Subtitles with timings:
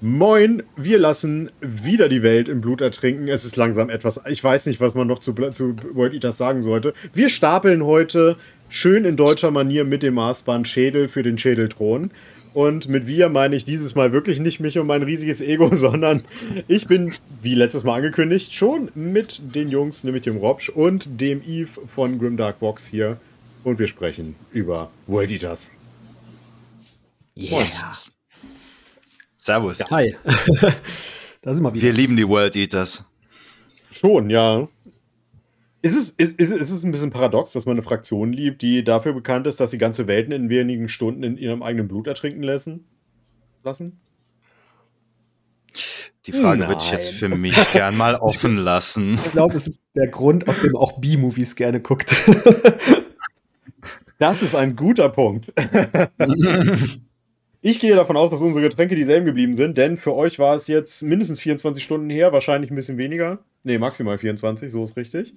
[0.00, 3.26] Moin, wir lassen wieder die Welt im Blut ertrinken.
[3.26, 6.62] Es ist langsam etwas, ich weiß nicht, was man noch zu, zu World Eaters sagen
[6.62, 6.94] sollte.
[7.12, 8.36] Wir stapeln heute
[8.68, 12.12] schön in deutscher Manier mit dem Maßband Schädel für den Schädelthron.
[12.54, 16.22] Und mit wir meine ich dieses Mal wirklich nicht mich und mein riesiges Ego, sondern
[16.68, 17.12] ich bin,
[17.42, 22.20] wie letztes Mal angekündigt, schon mit den Jungs, nämlich dem Robsch und dem Eve von
[22.20, 23.16] Grimdark Vox hier.
[23.64, 25.72] Und wir sprechen über World Eaters.
[27.34, 28.12] Yes.
[29.48, 29.78] Servus.
[29.78, 29.90] Ja.
[29.90, 30.14] Hi.
[31.40, 31.82] da sind wir wieder.
[31.82, 33.04] Wir lieben die World Eaters.
[33.90, 34.68] Schon, ja.
[35.80, 38.84] Ist es, ist, ist, ist es ein bisschen paradox, dass man eine Fraktion liebt, die
[38.84, 42.42] dafür bekannt ist, dass sie ganze Welten in wenigen Stunden in ihrem eigenen Blut ertrinken
[42.42, 42.84] lassen?
[43.64, 43.98] lassen?
[46.26, 49.14] Die Frage würde ich jetzt für mich gern mal offen lassen.
[49.14, 52.14] Ich glaube, es ist der Grund, aus dem auch B-Movies gerne guckt.
[54.18, 55.52] Das ist ein guter Punkt.
[57.68, 60.68] Ich gehe davon aus, dass unsere Getränke dieselben geblieben sind, denn für euch war es
[60.68, 63.40] jetzt mindestens 24 Stunden her, wahrscheinlich ein bisschen weniger.
[63.62, 65.34] Ne, maximal 24, so ist richtig.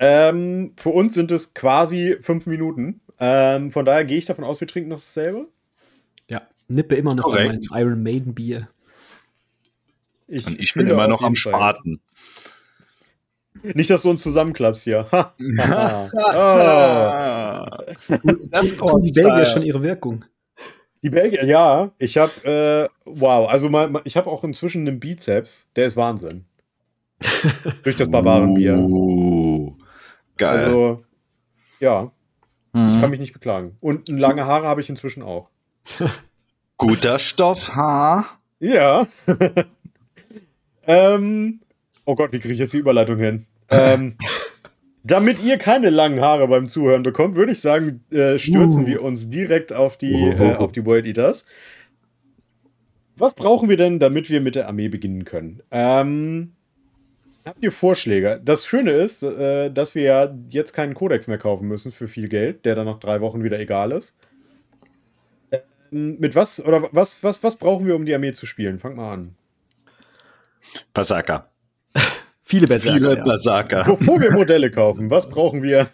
[0.00, 3.00] Ähm, für uns sind es quasi fünf Minuten.
[3.20, 5.46] Ähm, von daher gehe ich davon aus, wir trinken noch dasselbe.
[6.28, 8.68] Ja, nippe immer noch an meinem Iron Maiden Bier.
[10.26, 12.00] Ich Und ich bin immer noch am Spaten.
[13.62, 15.06] Nicht, dass du uns zusammenklappst hier.
[15.12, 15.28] oh.
[18.50, 20.24] das kommt die Belgier schon ihre Wirkung.
[21.02, 21.90] Die Belgier, ja.
[21.98, 26.44] Ich habe, äh, wow, also mal, ich habe auch inzwischen einen Bizeps, der ist Wahnsinn.
[27.82, 28.78] Durch das Barbarenbier.
[28.78, 29.76] Uh,
[30.36, 30.64] geil.
[30.64, 31.04] Also,
[31.80, 32.10] ja.
[32.72, 32.88] Mhm.
[32.94, 33.76] Ich kann mich nicht beklagen.
[33.80, 35.48] Und lange Haare habe ich inzwischen auch.
[36.76, 38.24] Guter Stoff, ha?
[38.60, 39.06] Ja.
[40.86, 41.60] ähm,
[42.04, 43.46] oh Gott, wie kriege ich jetzt die Überleitung hin?
[43.70, 44.16] Ähm,
[45.04, 48.86] damit ihr keine langen Haare beim Zuhören bekommt, würde ich sagen, äh, stürzen uh.
[48.86, 50.42] wir uns direkt auf die, uh.
[50.42, 51.44] äh, auf die World Eaters.
[53.16, 55.62] Was brauchen wir denn, damit wir mit der Armee beginnen können?
[55.70, 56.52] Ähm,
[57.44, 58.40] habt ihr Vorschläge?
[58.44, 62.28] Das Schöne ist, äh, dass wir ja jetzt keinen Kodex mehr kaufen müssen für viel
[62.28, 64.16] Geld, der dann nach drei Wochen wieder egal ist.
[65.92, 68.78] Ähm, mit was oder was, was, was brauchen wir, um die Armee zu spielen?
[68.78, 69.34] Fang mal an.
[70.94, 71.51] Pasaka.
[72.52, 72.98] Viele Berserker.
[72.98, 73.86] Viele Berserker.
[73.86, 73.94] Ja.
[73.94, 75.88] Bevor wir Modelle kaufen, was brauchen wir,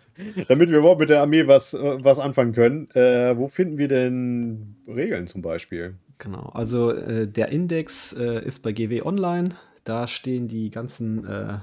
[0.48, 2.90] damit wir überhaupt mit der Armee was, äh, was anfangen können?
[2.96, 5.94] Äh, wo finden wir denn Regeln zum Beispiel?
[6.18, 9.50] Genau, also äh, der Index äh, ist bei GW Online.
[9.84, 11.58] Da stehen die ganzen äh,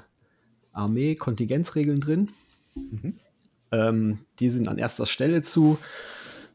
[0.71, 2.29] Armee-Kontingenzregeln drin.
[2.75, 3.15] Mhm.
[3.73, 5.77] Ähm, die sind an erster Stelle zu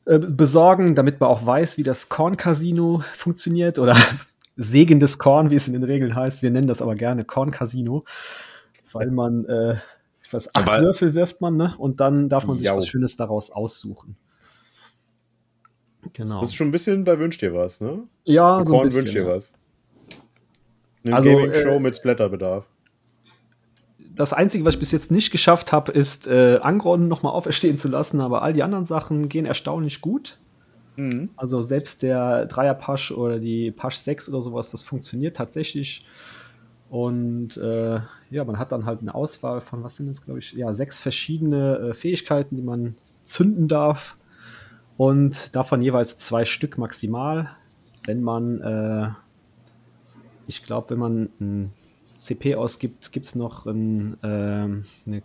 [0.07, 3.99] äh, besorgen, damit man auch weiß, wie das Korn-Casino funktioniert oder
[4.61, 6.43] segendes Korn, wie es in den Regeln heißt.
[6.43, 8.05] Wir nennen das aber gerne Korn-Casino,
[8.93, 9.77] weil man, äh,
[10.23, 11.75] ich weiß, acht aber Würfel wirft man, ne?
[11.79, 12.77] Und dann darf man sich jau.
[12.77, 14.17] was Schönes daraus aussuchen.
[16.13, 16.41] Genau.
[16.41, 18.05] Das ist schon ein bisschen bei Wünsch dir was, ne?
[18.25, 19.55] Ja, bei so Korn Wünsch dir was.
[21.07, 22.67] Eine also, Gaming-Show äh, mit Splatterbedarf.
[24.15, 27.89] Das Einzige, was ich bis jetzt nicht geschafft habe, ist äh, Angron nochmal auferstehen zu
[27.89, 30.39] lassen, aber all die anderen Sachen gehen erstaunlich gut.
[31.01, 31.31] Mhm.
[31.37, 36.05] Also selbst der Dreier-Pasch oder die Pasch 6 oder sowas, das funktioniert tatsächlich.
[36.91, 38.01] Und äh,
[38.31, 41.01] ja, man hat dann halt eine Auswahl von, was sind das, glaube ich, ja, sechs
[41.01, 44.17] verschiedene äh, Fähigkeiten, die man zünden darf.
[44.97, 47.51] Und davon jeweils zwei Stück maximal.
[48.05, 49.09] Wenn man, äh,
[50.49, 51.73] ich glaube, wenn man ein
[52.19, 55.23] CP ausgibt, gibt es noch ein, ähm, eine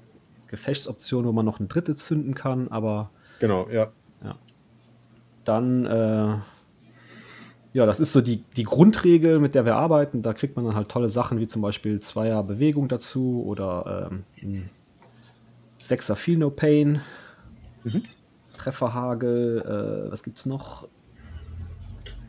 [0.47, 3.09] Gefechtsoption, wo man noch ein drittes zünden kann, aber.
[3.39, 3.91] Genau, ja
[5.47, 6.37] dann, äh,
[7.73, 10.21] ja, das ist so die, die Grundregel, mit der wir arbeiten.
[10.21, 14.11] Da kriegt man dann halt tolle Sachen wie zum Beispiel Zweier Bewegung dazu oder
[14.41, 14.69] ähm,
[15.77, 17.01] Sechser Feel No Pain,
[17.83, 18.03] mhm.
[18.57, 20.87] Trefferhagel, äh, was gibt's noch?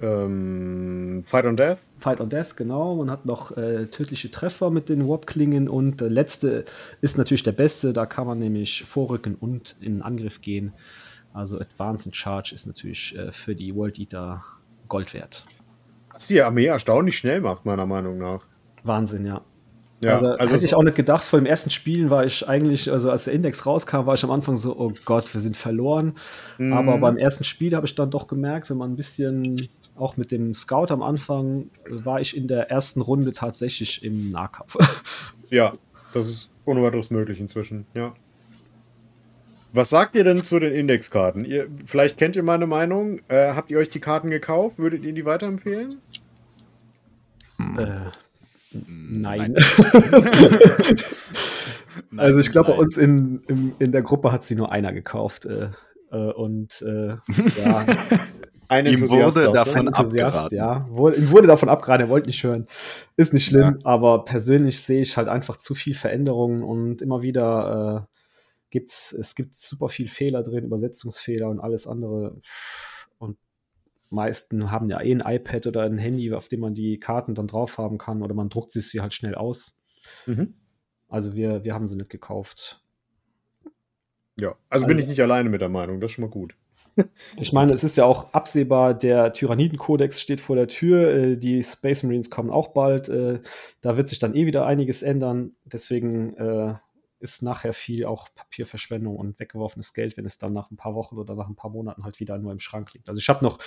[0.02, 1.78] Ähm, Fight on Death.
[2.00, 2.96] Fight on Death, genau.
[2.96, 6.64] Man hat noch äh, tödliche Treffer mit den Warp-Klingen und der letzte
[7.00, 7.92] ist natürlich der beste.
[7.92, 10.72] Da kann man nämlich vorrücken und in Angriff gehen.
[11.36, 14.42] Also Advanced Charge ist natürlich äh, für die World Eater
[14.88, 15.46] Gold wert.
[16.10, 18.46] Was die Armee erstaunlich schnell macht, meiner Meinung nach.
[18.84, 19.42] Wahnsinn, ja.
[20.00, 22.90] Ja, also, also hätte ich auch nicht gedacht, vor dem ersten Spielen war ich eigentlich,
[22.90, 26.14] also als der Index rauskam, war ich am Anfang so, oh Gott, wir sind verloren.
[26.56, 26.72] Mhm.
[26.72, 29.56] Aber beim ersten Spiel habe ich dann doch gemerkt, wenn man ein bisschen,
[29.94, 34.76] auch mit dem Scout am Anfang, war ich in der ersten Runde tatsächlich im Nahkampf.
[35.48, 35.74] Ja,
[36.12, 38.14] das ist ohne weiteres möglich inzwischen, ja.
[39.76, 41.44] Was sagt ihr denn zu den Indexkarten?
[41.44, 43.20] Ihr, vielleicht kennt ihr meine Meinung.
[43.28, 44.78] Äh, habt ihr euch die Karten gekauft?
[44.78, 45.96] Würdet ihr die weiterempfehlen?
[47.76, 48.08] Äh,
[48.72, 49.54] nein.
[52.16, 55.44] also ich glaube, bei uns in, in, in der Gruppe hat sie nur einer gekauft.
[55.44, 55.68] Äh,
[56.10, 57.16] äh und äh,
[57.62, 57.84] ja,
[58.68, 60.56] Ein ihm wurde davon abgeraten.
[60.56, 62.66] Ja, ihm wurde davon abgeraten, er wollte nicht hören.
[63.16, 63.84] Ist nicht schlimm, ja.
[63.84, 68.15] aber persönlich sehe ich halt einfach zu viel Veränderungen und immer wieder äh,
[68.76, 72.38] gibt's, es gibt super viel Fehler drin, Übersetzungsfehler und alles andere.
[73.16, 73.38] Und
[74.10, 77.46] meisten haben ja eh ein iPad oder ein Handy, auf dem man die Karten dann
[77.46, 79.80] drauf haben kann oder man druckt sie halt schnell aus.
[80.26, 80.54] Mhm.
[81.08, 82.84] Also wir, wir haben sie nicht gekauft.
[84.38, 86.54] Ja, also, also bin ich nicht alleine mit der Meinung, das ist schon mal gut.
[87.36, 91.62] Ich meine, es ist ja auch absehbar, der Tyranniden-Kodex steht vor der Tür, äh, die
[91.62, 93.40] Space Marines kommen auch bald, äh,
[93.82, 96.74] da wird sich dann eh wieder einiges ändern, deswegen äh,
[97.20, 101.16] ist nachher viel auch Papierverschwendung und weggeworfenes Geld, wenn es dann nach ein paar Wochen
[101.16, 103.08] oder nach ein paar Monaten halt wieder nur im Schrank liegt.
[103.08, 103.58] Also ich habe noch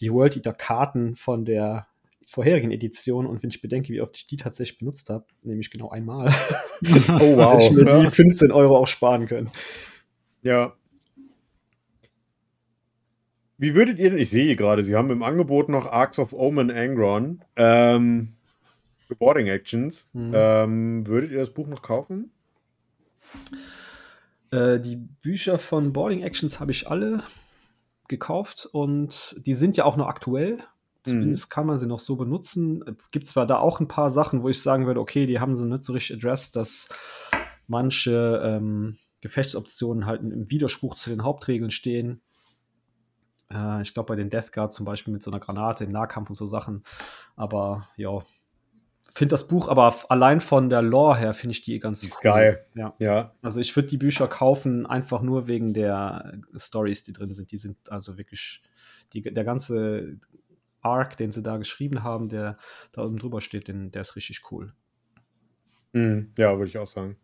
[0.00, 1.86] die World Eater Karten von der
[2.26, 5.90] vorherigen Edition und wenn ich bedenke, wie oft ich die tatsächlich benutzt habe, nämlich genau
[5.90, 6.28] einmal,
[6.82, 8.00] oh wow, hätte ich mir ja.
[8.04, 9.50] die 15 Euro auch sparen können.
[10.42, 10.74] Ja.
[13.56, 16.70] Wie würdet ihr denn, ich sehe gerade, sie haben im Angebot noch Arcs of Omen
[16.70, 18.34] Angron, ähm,
[19.14, 20.08] Boarding Actions.
[20.12, 20.32] Mhm.
[20.34, 22.30] Ähm, würdet ihr das Buch noch kaufen?
[24.50, 27.22] Äh, die Bücher von Boarding Actions habe ich alle
[28.08, 30.58] gekauft und die sind ja auch noch aktuell.
[31.04, 31.50] Zumindest mhm.
[31.50, 32.84] kann man sie noch so benutzen.
[33.12, 35.66] Gibt zwar da auch ein paar Sachen, wo ich sagen würde, okay, die haben sie
[35.66, 36.88] nicht so richtig addressed, dass
[37.66, 42.20] manche ähm, Gefechtsoptionen halt im Widerspruch zu den Hauptregeln stehen.
[43.50, 46.30] Äh, ich glaube, bei den Death Guard zum Beispiel mit so einer Granate im Nahkampf
[46.30, 46.82] und so Sachen.
[47.36, 48.22] Aber ja,
[49.18, 52.10] finde das Buch aber allein von der Lore her finde ich die ganz cool.
[52.22, 52.64] Geil.
[52.74, 52.94] Ja.
[52.98, 53.34] ja.
[53.42, 57.50] Also ich würde die Bücher kaufen, einfach nur wegen der Stories, die drin sind.
[57.50, 58.62] Die sind also wirklich,
[59.12, 60.18] die, der ganze
[60.80, 62.58] Arc, den sie da geschrieben haben, der
[62.92, 64.72] da oben drüber steht, den, der ist richtig cool.
[65.92, 67.16] Mhm, ja, würde ich auch sagen.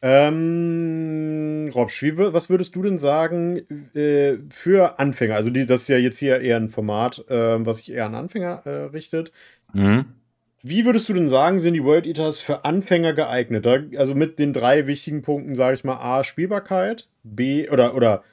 [0.00, 3.58] Ähm, Robsch, wie, was würdest du denn sagen
[3.94, 5.34] äh, für Anfänger?
[5.34, 8.14] Also, die, das ist ja jetzt hier eher ein Format, äh, was sich eher an
[8.14, 9.32] Anfänger äh, richtet.
[9.72, 10.14] Mhm.
[10.62, 13.66] Wie würdest du denn sagen, sind die World Eaters für Anfänger geeignet?
[13.96, 18.24] Also mit den drei wichtigen Punkten, sage ich mal, A, Spielbarkeit, B, oder, oder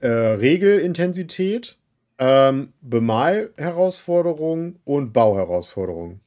[0.00, 1.78] äh, Regelintensität
[2.18, 6.20] ähm, Bemalherausforderung und Bauherausforderung.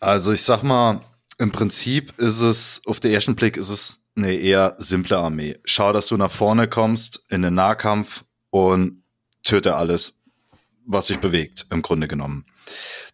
[0.00, 1.00] Also ich sag mal,
[1.38, 5.58] im Prinzip ist es, auf den ersten Blick ist es eine eher simple Armee.
[5.64, 9.02] Schau, dass du nach vorne kommst in den Nahkampf und
[9.42, 10.22] töte alles,
[10.86, 12.46] was sich bewegt, im Grunde genommen.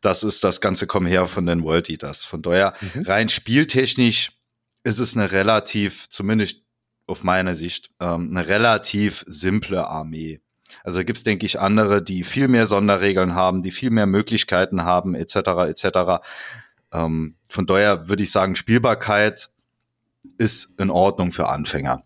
[0.01, 2.25] Das ist das ganze Komm her von den World Eaters.
[2.25, 3.03] Von daher, mhm.
[3.03, 4.33] rein spieltechnisch
[4.83, 6.63] ist es eine relativ, zumindest
[7.07, 10.41] auf meine Sicht, ähm, eine relativ simple Armee.
[10.85, 14.85] Also gibt es, denke ich, andere, die viel mehr Sonderregeln haben, die viel mehr Möglichkeiten
[14.85, 15.37] haben, etc.
[15.69, 16.23] etc.
[16.93, 19.51] Ähm, von daher würde ich sagen, Spielbarkeit
[20.39, 22.05] ist in Ordnung für Anfänger.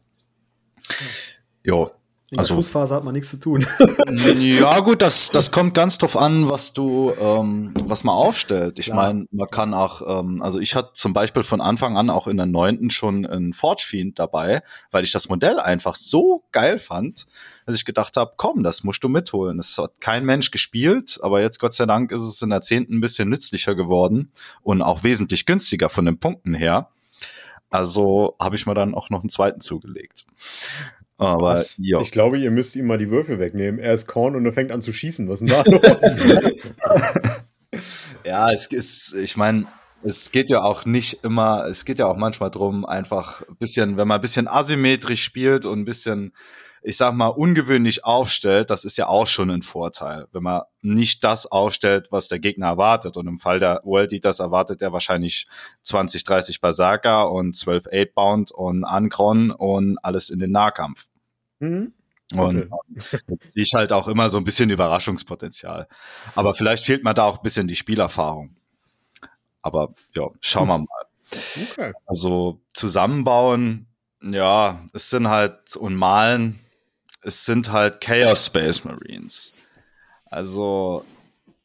[1.63, 1.93] Jo,
[2.31, 3.67] in also, der Schlussphase hat man nichts zu tun.
[4.39, 8.79] ja, gut, das, das kommt ganz drauf an, was du, ähm, was man aufstellt.
[8.79, 12.27] Ich meine, man kann auch, ähm, also ich hatte zum Beispiel von Anfang an auch
[12.27, 16.79] in der neunten schon ein Forge Fiend dabei, weil ich das Modell einfach so geil
[16.79, 17.27] fand,
[17.67, 19.59] dass ich gedacht habe, komm, das musst du mitholen.
[19.59, 22.97] Das hat kein Mensch gespielt, aber jetzt Gott sei Dank ist es in der zehnten
[22.97, 24.33] ein bisschen nützlicher geworden
[24.63, 26.89] und auch wesentlich günstiger von den Punkten her.
[27.69, 30.25] Also habe ich mir dann auch noch einen zweiten zugelegt.
[31.17, 31.77] Aber Was?
[31.79, 32.01] ja.
[32.01, 33.79] Ich glaube, ihr müsst ihm mal die Würfel wegnehmen.
[33.79, 35.29] Er ist Korn und er fängt an zu schießen.
[35.29, 37.45] Was ist denn da los?
[38.25, 39.67] ja, es ist, ich meine,
[40.03, 43.97] es geht ja auch nicht immer, es geht ja auch manchmal drum, einfach ein bisschen,
[43.97, 46.33] wenn man ein bisschen asymmetrisch spielt und ein bisschen,
[46.85, 50.27] ich sag mal, ungewöhnlich aufstellt, das ist ja auch schon ein Vorteil.
[50.33, 53.17] Wenn man nicht das aufstellt, was der Gegner erwartet.
[53.17, 55.47] Und im Fall der World Eaters erwartet er wahrscheinlich
[55.83, 61.07] 20, 30 Berserker und 12 8-Bound und Ankron und alles in den Nahkampf.
[61.59, 61.95] Mhm.
[62.35, 63.19] Und okay.
[63.55, 65.89] ich halt auch immer so ein bisschen Überraschungspotenzial.
[66.35, 68.57] Aber vielleicht fehlt mir da auch ein bisschen die Spielerfahrung.
[69.63, 71.07] Aber ja, schauen wir mal.
[71.71, 71.93] Okay.
[72.05, 73.87] Also zusammenbauen,
[74.21, 76.61] ja, es sind halt und malen,
[77.25, 79.55] es sind halt Chaos Space Marines.
[80.27, 81.05] Also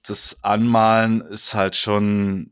[0.08, 2.52] das Anmalen ist halt schon,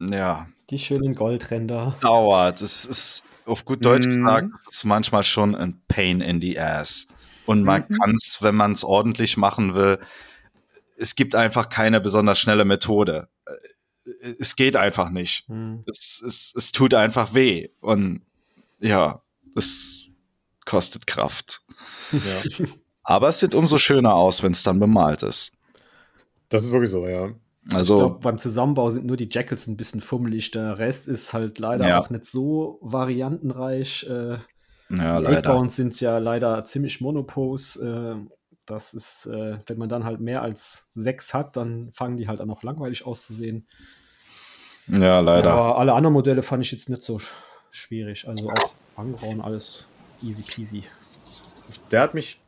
[0.00, 0.46] ja.
[0.70, 1.96] Die schönen Goldränder.
[2.00, 2.60] Dauert.
[2.60, 4.24] Es ist auf gut Deutsch mhm.
[4.24, 7.08] gesagt, es ist manchmal schon ein Pain in the Ass.
[7.46, 7.94] Und man mhm.
[7.94, 9.98] kann es, wenn man es ordentlich machen will,
[10.98, 13.28] es gibt einfach keine besonders schnelle Methode.
[14.40, 15.48] Es geht einfach nicht.
[15.48, 15.84] Mhm.
[15.86, 17.68] Es, es, es tut einfach weh.
[17.80, 18.22] Und
[18.80, 19.22] ja,
[19.54, 20.06] es
[20.64, 21.62] kostet Kraft.
[22.12, 22.66] Ja.
[23.04, 25.52] Aber es sieht umso schöner aus, wenn es dann bemalt ist.
[26.48, 27.30] Das ist wirklich so, ja.
[27.72, 30.50] Also, ich glaube, beim Zusammenbau sind nur die Jackals ein bisschen fummelig.
[30.52, 32.00] Der Rest ist halt leider ja.
[32.00, 34.06] auch nicht so variantenreich.
[34.08, 34.38] Äh,
[34.88, 35.22] Ja, leider.
[35.22, 37.76] Backbounds sind ja leider ziemlich Monopos.
[37.76, 38.14] Äh,
[38.66, 42.40] das ist, äh, wenn man dann halt mehr als sechs hat, dann fangen die halt
[42.40, 43.66] auch noch langweilig auszusehen.
[44.88, 45.52] Ja, leider.
[45.52, 47.20] Aber alle anderen Modelle fand ich jetzt nicht so
[47.70, 48.28] schwierig.
[48.28, 49.84] Also auch Angrauen, alles
[50.22, 50.84] easy peasy.
[51.90, 52.40] Der hat mich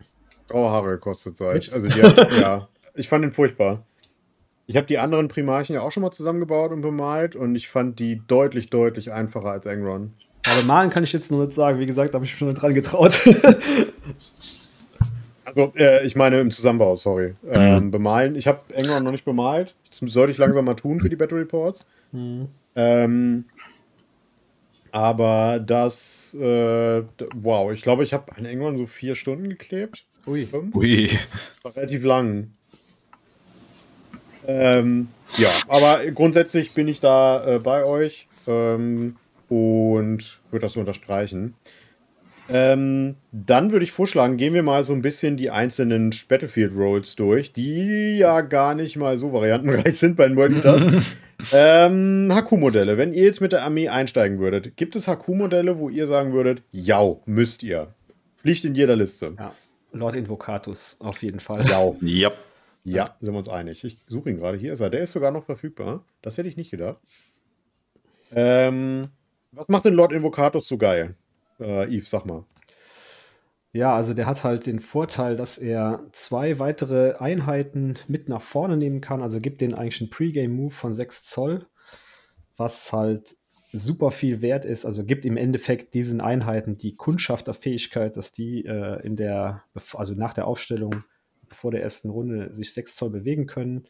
[0.48, 1.40] graue Haare gekostet.
[1.40, 3.84] Also die hat, ja, ich fand ihn furchtbar.
[4.66, 7.98] Ich habe die anderen Primarchen ja auch schon mal zusammengebaut und bemalt und ich fand
[7.98, 10.12] die deutlich, deutlich einfacher als Angron.
[10.46, 11.78] Aber malen kann ich jetzt noch nicht sagen.
[11.78, 13.18] Wie gesagt, habe ich mich schon dran getraut.
[15.44, 17.34] also, äh, ich meine im Zusammenbau, sorry.
[17.50, 17.90] Ähm, mhm.
[17.90, 18.36] Bemalen.
[18.36, 19.74] Ich habe Angron noch nicht bemalt.
[19.88, 21.86] Das sollte ich langsam mal tun für die Battle Reports.
[22.12, 22.48] Mhm.
[22.76, 23.44] Ähm,
[24.92, 27.02] aber das, äh,
[27.34, 30.04] wow, ich glaube, ich habe an Angron so vier Stunden geklebt.
[30.26, 30.46] Ui.
[30.46, 30.74] Fünf.
[30.74, 31.10] Ui.
[31.62, 32.50] War relativ lang.
[34.46, 39.16] Ähm, ja, aber grundsätzlich bin ich da äh, bei euch ähm,
[39.48, 41.54] und würde das so unterstreichen.
[42.50, 47.14] Ähm, dann würde ich vorschlagen, gehen wir mal so ein bisschen die einzelnen Battlefield Rolls
[47.14, 51.16] durch, die ja gar nicht mal so variantenreich sind bei den Multitask.
[51.52, 52.98] ähm, HQ-Modelle.
[52.98, 56.62] Wenn ihr jetzt mit der Armee einsteigen würdet, gibt es HQ-Modelle, wo ihr sagen würdet,
[56.72, 57.88] ja, müsst ihr.
[58.36, 59.34] Pflicht in jeder Liste.
[59.38, 59.52] Ja,
[59.92, 61.66] Lord Invocatus auf jeden Fall.
[61.66, 61.92] Ja.
[62.02, 62.38] Yep.
[62.84, 63.84] Ja, sind wir uns einig.
[63.84, 64.56] Ich suche ihn gerade.
[64.56, 64.90] Hier ist er.
[64.90, 66.04] Der ist sogar noch verfügbar.
[66.22, 66.98] Das hätte ich nicht gedacht.
[68.32, 69.08] Ähm,
[69.52, 71.14] was macht denn Lord Invocatus so geil?
[71.60, 72.44] Äh, Yves, sag mal.
[73.72, 78.76] Ja, also der hat halt den Vorteil, dass er zwei weitere Einheiten mit nach vorne
[78.76, 79.22] nehmen kann.
[79.22, 81.66] Also gibt den eigentlich einen Pre-Game-Move von 6 Zoll,
[82.56, 83.36] was halt
[83.72, 84.86] super viel wert ist.
[84.86, 90.32] Also gibt im Endeffekt diesen Einheiten die Kundschafterfähigkeit, dass die äh, in der, also nach
[90.32, 91.04] der Aufstellung
[91.48, 93.86] vor der ersten Runde sich 6 Zoll bewegen können.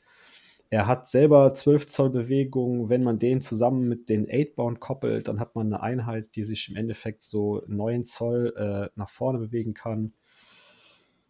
[0.71, 2.91] Er hat selber 12 Zoll Bewegung.
[2.91, 6.69] Wenn man den zusammen mit den 8-Bound koppelt, dann hat man eine Einheit, die sich
[6.69, 10.13] im Endeffekt so 9 Zoll äh, nach vorne bewegen kann.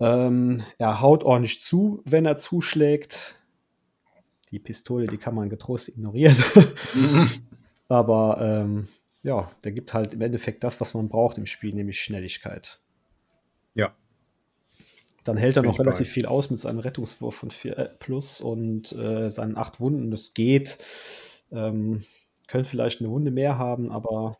[0.00, 3.36] Ähm, er haut ordentlich zu, wenn er zuschlägt.
[4.50, 6.36] Die Pistole, die kann man getrost ignorieren.
[7.88, 8.88] Aber ähm,
[9.22, 12.80] ja, der gibt halt im Endeffekt das, was man braucht im Spiel, nämlich Schnelligkeit.
[15.28, 16.12] Dann hält er noch relativ bei.
[16.12, 20.10] viel aus mit seinem Rettungswurf von 4 äh, plus und äh, seinen 8 Wunden.
[20.10, 20.78] Das geht.
[21.52, 22.02] Ähm,
[22.46, 24.38] können vielleicht eine Wunde mehr haben, aber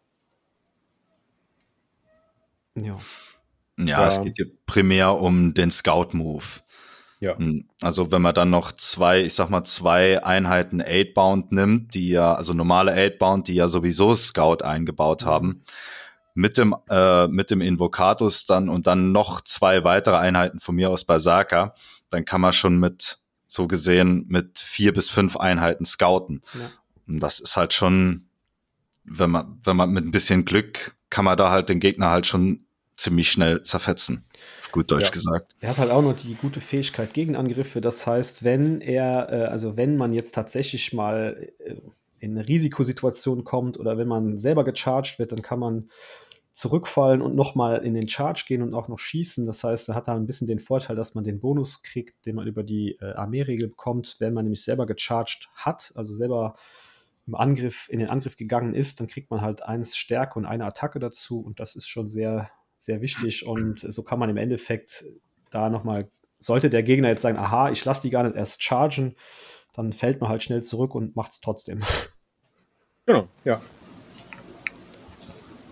[2.75, 2.97] ja.
[3.77, 4.09] Ja, ja.
[4.09, 6.45] es geht hier primär um den Scout-Move.
[7.21, 7.37] Ja.
[7.37, 12.09] Hm, also wenn man dann noch zwei, ich sag mal, zwei Einheiten 8-Bound nimmt, die
[12.09, 15.29] ja, also normale 8-Bound, die ja sowieso Scout eingebaut mhm.
[15.29, 15.63] haben,
[16.39, 20.89] mit dem, äh, mit dem Invocatus dann und dann noch zwei weitere Einheiten von mir
[20.89, 21.75] aus Berserker,
[22.11, 23.19] dann kann man schon mit,
[23.49, 26.43] so gesehen, mit vier bis fünf Einheiten scouten.
[26.55, 26.71] Ja.
[27.09, 28.29] Und das ist halt schon,
[29.03, 32.29] wenn man, wenn man mit ein bisschen Glück, kann man da halt den Gegner halt
[32.29, 32.67] schon
[32.97, 34.25] ziemlich schnell zerfetzen.
[34.61, 35.11] Auf gut Deutsch ja.
[35.11, 35.57] gesagt.
[35.59, 37.81] Er hat halt auch noch die gute Fähigkeit Gegenangriffe.
[37.81, 41.75] Das heißt, wenn er, äh, also wenn man jetzt tatsächlich mal äh,
[42.21, 45.91] in eine Risikosituation kommt oder wenn man selber gecharged wird, dann kann man
[46.59, 49.47] zurückfallen und nochmal in den Charge gehen und auch noch schießen.
[49.47, 52.35] Das heißt, er hat da ein bisschen den Vorteil, dass man den Bonus kriegt, den
[52.35, 56.57] man über die äh, Armeeregel bekommt, wenn man nämlich selber gecharged hat, also selber
[57.29, 60.65] im Angriff, in den Angriff gegangen ist, dann kriegt man halt eins Stärke und eine
[60.65, 65.05] Attacke dazu und das ist schon sehr, sehr wichtig und so kann man im Endeffekt
[65.51, 66.11] da nochmal,
[66.41, 69.15] sollte der Gegner jetzt sagen, aha, ich lasse die gar nicht erst chargen,
[69.75, 71.85] dann fällt man halt schnell zurück und macht es trotzdem.
[73.07, 73.61] Genau, ja.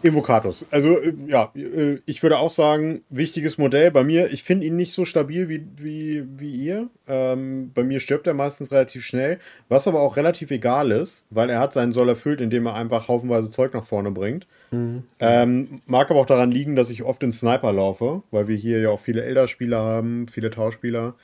[0.06, 0.66] Invocatus.
[0.70, 3.90] Also, äh, ja, äh, ich würde auch sagen, wichtiges Modell.
[3.90, 6.88] Bei mir, ich finde ihn nicht so stabil wie, wie, wie ihr.
[7.08, 11.50] Ähm, bei mir stirbt er meistens relativ schnell, was aber auch relativ egal ist, weil
[11.50, 14.46] er hat seinen Soll erfüllt, indem er einfach haufenweise Zeug nach vorne bringt.
[14.70, 15.04] Mhm.
[15.20, 18.80] Ähm, mag aber auch daran liegen, dass ich oft in Sniper laufe, weil wir hier
[18.80, 21.14] ja auch viele Elder-Spieler haben, viele Tauschspieler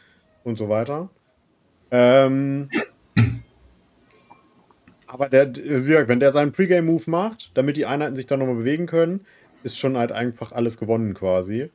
[0.45, 1.09] und so weiter.
[1.91, 2.69] Ähm,
[5.13, 5.55] aber der,
[6.09, 9.27] wenn der seinen Pre-Game-Move macht, damit die Einheiten sich dann nochmal bewegen können,
[9.63, 11.69] ist schon halt einfach alles gewonnen quasi.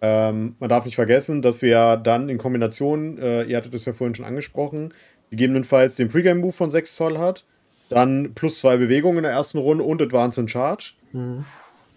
[0.00, 3.92] Ähm, man darf nicht vergessen, dass wir dann in Kombination, äh, ihr hattet es ja
[3.92, 4.94] vorhin schon angesprochen,
[5.28, 7.44] gegebenenfalls den Pre-Game-Move von 6 Zoll hat,
[7.90, 10.94] dann plus zwei Bewegungen in der ersten Runde und Advance in Charge.
[11.12, 11.44] Mhm.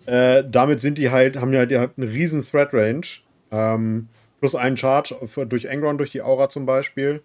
[0.07, 3.05] Äh, damit sind die halt, haben die halt, die halt eine riesen Threat Range.
[3.49, 4.09] Ähm,
[4.41, 5.15] plus einen Charge
[5.47, 7.23] durch Angron, durch die Aura zum Beispiel.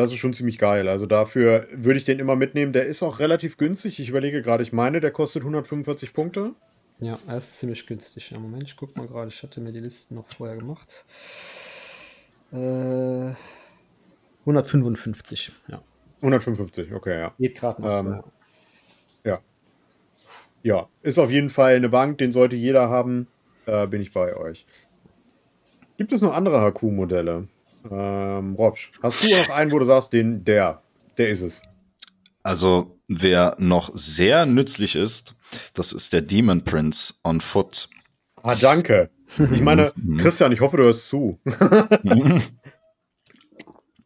[0.00, 0.88] Das ist schon ziemlich geil.
[0.88, 2.72] Also dafür würde ich den immer mitnehmen.
[2.72, 4.00] Der ist auch relativ günstig.
[4.00, 6.52] Ich überlege gerade, ich meine, der kostet 145 Punkte.
[7.00, 8.30] Ja, er ist ziemlich günstig.
[8.30, 9.28] Ja, Moment, ich guck mal gerade.
[9.28, 11.04] Ich hatte mir die Listen noch vorher gemacht.
[12.50, 13.34] Äh,
[14.40, 15.82] 155, ja.
[16.22, 17.34] 155, okay, ja.
[17.38, 18.00] Geht gerade noch.
[18.00, 18.22] Ähm,
[19.24, 19.40] ja.
[20.62, 23.26] ja, ist auf jeden Fall eine Bank, den sollte jeder haben.
[23.66, 24.66] Äh, bin ich bei euch.
[25.98, 27.48] Gibt es noch andere HQ-Modelle?
[27.90, 30.82] Ähm, Robsch, hast du noch einen, wo du sagst, den, der,
[31.16, 31.62] der ist es?
[32.42, 35.34] Also, wer noch sehr nützlich ist,
[35.74, 37.88] das ist der Demon Prince on Foot.
[38.42, 39.10] Ah, danke.
[39.38, 40.18] Ich meine, mhm.
[40.18, 41.38] Christian, ich hoffe, du hörst zu.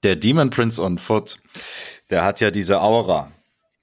[0.02, 1.38] der Demon Prince on Foot,
[2.10, 3.32] der hat ja diese Aura,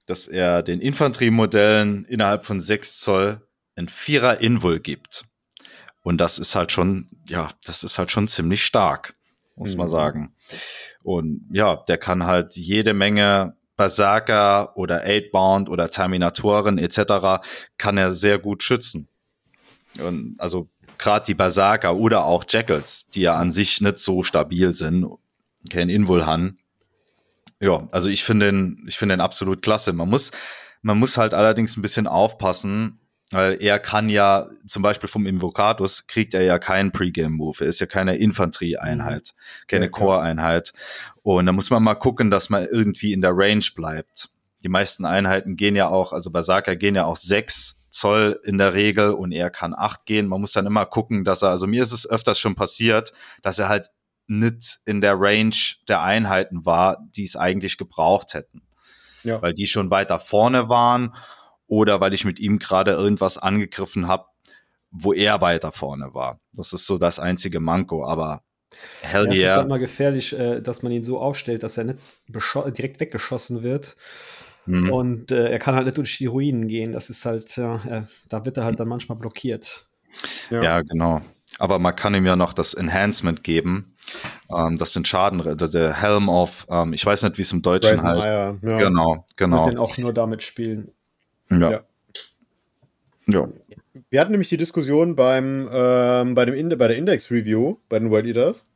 [0.06, 3.40] dass er den Infanteriemodellen innerhalb von 6 Zoll
[3.74, 5.24] ein Vierer Invul gibt.
[6.02, 9.14] Und das ist halt schon, ja, das ist halt schon ziemlich stark,
[9.56, 9.78] muss mhm.
[9.78, 10.34] man sagen.
[11.02, 17.42] Und ja, der kann halt jede Menge Berserker oder Eightbound oder Terminatoren etc.
[17.78, 19.08] kann er sehr gut schützen.
[19.98, 20.68] Und also
[20.98, 25.06] gerade die Berserker oder auch Jackals, die ja an sich nicht so stabil sind,
[25.70, 26.58] kein Invulhan.
[27.60, 29.92] Ja, also ich finde den, ich finde den absolut klasse.
[29.92, 30.32] Man muss,
[30.82, 33.00] man muss halt allerdings ein bisschen aufpassen,
[33.32, 37.64] weil er kann ja, zum Beispiel vom Invocatus, kriegt er ja keinen Pre-Game-Move.
[37.64, 39.66] Er ist ja keine Infanterieeinheit, mhm.
[39.66, 40.72] keine ja, Core-Einheit.
[41.22, 44.28] Und da muss man mal gucken, dass man irgendwie in der Range bleibt.
[44.62, 48.74] Die meisten Einheiten gehen ja auch, also Berserker gehen ja auch sechs Zoll in der
[48.74, 50.28] Regel und er kann acht gehen.
[50.28, 53.12] Man muss dann immer gucken, dass er, also mir ist es öfters schon passiert,
[53.42, 53.88] dass er halt
[54.26, 55.56] nicht in der Range
[55.88, 58.62] der Einheiten war, die es eigentlich gebraucht hätten.
[59.24, 59.42] Ja.
[59.42, 61.14] Weil die schon weiter vorne waren
[61.72, 64.26] oder weil ich mit ihm gerade irgendwas angegriffen habe,
[64.90, 66.38] wo er weiter vorne war.
[66.52, 68.42] Das ist so das einzige Manko, aber
[69.00, 69.40] hell ja, yeah.
[69.40, 71.98] Es ist halt mal gefährlich, äh, dass man ihn so aufstellt, dass er nicht
[72.28, 73.96] direkt weggeschossen wird.
[74.66, 74.92] Mhm.
[74.92, 76.92] Und äh, er kann halt nicht durch die Ruinen gehen.
[76.92, 79.86] Das ist halt, ja, äh, da wird er halt dann manchmal blockiert.
[80.50, 80.62] Ja.
[80.62, 81.22] ja, genau.
[81.58, 83.94] Aber man kann ihm ja noch das Enhancement geben,
[84.54, 87.96] ähm, das den Schaden, der Helm of, ähm, ich weiß nicht, wie es im Deutschen
[87.96, 88.26] Bryson heißt.
[88.26, 88.76] Eier, ja.
[88.76, 89.64] Genau, genau.
[89.64, 90.92] Und den auch nur damit spielen.
[91.50, 91.70] Ja.
[91.70, 91.84] ja.
[93.26, 93.48] ja.
[94.10, 98.10] Wir hatten nämlich die Diskussion beim, ähm, bei, dem Inde bei der Index-Review bei den
[98.10, 98.66] World Eaters.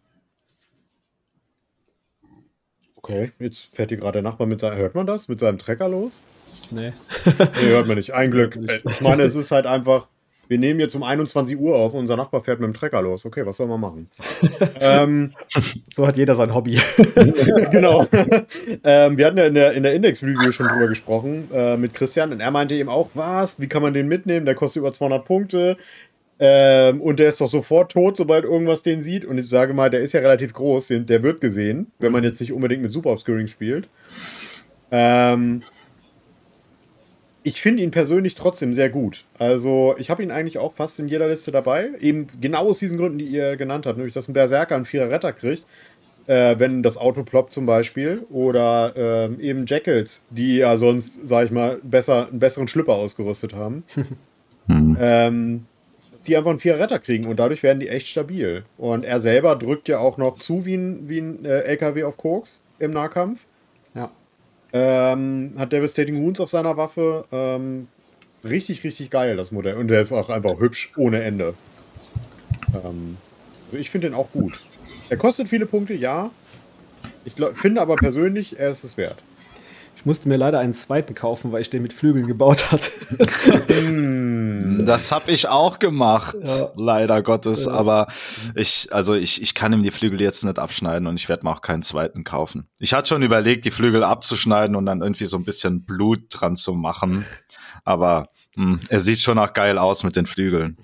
[2.97, 5.29] Okay, jetzt fährt hier gerade der Nachbar mit seinem, hört man das?
[5.29, 6.23] Mit seinem Trecker los?
[6.71, 6.93] Nee.
[7.27, 8.15] nee, hört man nicht.
[8.15, 8.59] Ein Glück.
[8.85, 10.09] Ich meine, es ist halt einfach,
[10.49, 13.25] wir nehmen jetzt um 21 Uhr auf unser Nachbar fährt mit dem Trecker los.
[13.25, 14.09] Okay, was soll man machen?
[14.81, 15.33] ähm,
[15.93, 16.79] so hat jeder sein Hobby.
[17.71, 18.07] genau.
[18.85, 22.33] ähm, wir hatten ja in der, in der Index-Review schon drüber gesprochen äh, mit Christian
[22.33, 24.47] und er meinte eben auch, was, wie kann man den mitnehmen?
[24.47, 25.77] Der kostet über 200 Punkte.
[26.39, 29.25] Ähm, und der ist doch sofort tot, sobald irgendwas den sieht.
[29.25, 32.41] Und ich sage mal, der ist ja relativ groß, der wird gesehen, wenn man jetzt
[32.41, 33.89] nicht unbedingt mit Super Obscuring spielt.
[34.91, 35.63] Ähm,
[37.47, 39.25] ich finde ihn persönlich trotzdem sehr gut.
[39.39, 41.91] Also, ich habe ihn eigentlich auch fast in jeder Liste dabei.
[42.01, 43.99] Eben genau aus diesen Gründen, die ihr genannt habt.
[43.99, 45.65] Nämlich, dass ein Berserker einen Vierer Retter kriegt,
[46.27, 48.27] äh, wenn das Auto ploppt zum Beispiel.
[48.31, 53.55] Oder äh, eben Jackals, die ja sonst, sag ich mal, besser, einen besseren Schlüpper ausgerüstet
[53.55, 53.85] haben.
[54.67, 54.97] mhm.
[55.01, 55.67] ähm,
[56.27, 58.65] die einfach einen Vierer Retter kriegen und dadurch werden die echt stabil.
[58.77, 62.17] Und er selber drückt ja auch noch zu wie ein, wie ein äh, LKW auf
[62.17, 63.47] Koks im Nahkampf.
[64.73, 67.25] Ähm, hat Devastating Wounds auf seiner Waffe.
[67.33, 67.89] Ähm,
[68.45, 69.77] richtig, richtig geil, das Modell.
[69.77, 71.55] Und der ist auch einfach hübsch ohne Ende.
[72.75, 73.17] Ähm,
[73.65, 74.61] also ich finde den auch gut.
[75.09, 76.31] Er kostet viele Punkte, ja.
[77.25, 79.23] Ich finde aber persönlich, er ist es wert
[80.07, 82.91] musste mir leider einen zweiten kaufen, weil ich den mit Flügeln gebaut hatte.
[84.79, 86.69] Hm, das habe ich auch gemacht, ja.
[86.77, 87.67] leider Gottes.
[87.67, 87.73] Ja.
[87.73, 88.07] Aber
[88.55, 91.53] ich, also ich, ich kann ihm die Flügel jetzt nicht abschneiden und ich werde mir
[91.53, 92.69] auch keinen zweiten kaufen.
[92.79, 96.57] Ich hatte schon überlegt, die Flügel abzuschneiden und dann irgendwie so ein bisschen Blut dran
[96.57, 97.25] zu machen.
[97.85, 100.79] Aber mh, hm, er sieht schon auch geil aus mit den Flügeln.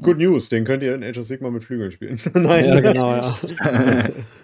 [0.00, 2.20] Good News, den könnt ihr in Age of Sigma mit Flügeln spielen.
[2.34, 3.20] Nein, ja, genau, ja.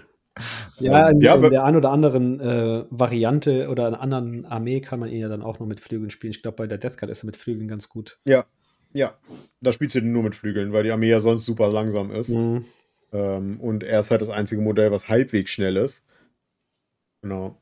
[0.79, 5.01] Ja, in, ja, in der einen oder anderen äh, Variante oder einer anderen Armee kann
[5.01, 6.31] man ihn ja dann auch noch mit Flügeln spielen.
[6.31, 8.19] Ich glaube, bei der Death Card ist er mit Flügeln ganz gut.
[8.25, 8.45] Ja,
[8.93, 9.15] ja.
[9.61, 12.31] Da spielst du nur mit Flügeln, weil die Armee ja sonst super langsam ist.
[12.31, 12.65] Mhm.
[13.13, 16.05] Ähm, und er ist halt das einzige Modell, was halbwegs schnell ist.
[17.23, 17.57] Genau.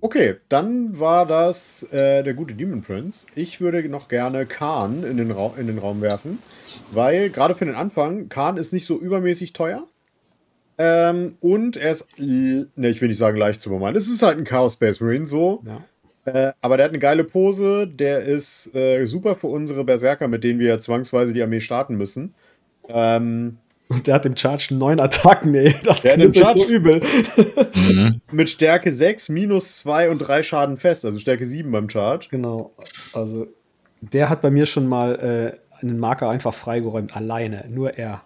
[0.00, 3.26] Okay, dann war das äh, der gute Demon Prince.
[3.34, 6.38] Ich würde noch gerne Khan in den, Ra in den Raum werfen,
[6.92, 9.86] weil gerade für den Anfang, Khan ist nicht so übermäßig teuer.
[10.78, 13.96] Ähm, und er ist, ne, ich will nicht sagen leicht zu bemeinen.
[13.96, 15.62] Es ist halt ein Chaos Space Marine so.
[15.66, 15.84] Ja.
[16.24, 17.86] Äh, aber der hat eine geile Pose.
[17.86, 21.96] Der ist äh, super für unsere Berserker, mit denen wir ja zwangsweise die Armee starten
[21.96, 22.34] müssen.
[22.88, 25.74] Ähm, und der hat im Charge neun Attacken, ey.
[25.82, 27.00] Das der ist so übel.
[27.74, 28.20] Mhm.
[28.30, 31.04] Mit Stärke 6, minus 2 und 3 Schaden fest.
[31.04, 32.28] Also Stärke 7 beim Charge.
[32.30, 32.70] Genau.
[33.14, 33.46] Also
[34.00, 37.16] der hat bei mir schon mal äh, einen Marker einfach freigeräumt.
[37.16, 37.64] Alleine.
[37.68, 38.22] Nur er.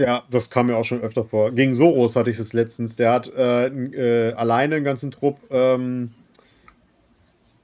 [0.00, 1.50] Ja, das kam mir auch schon öfter vor.
[1.50, 2.96] Gegen Soros hatte ich es letztens.
[2.96, 6.12] Der hat äh, äh, alleine einen ganzen Trupp, ähm,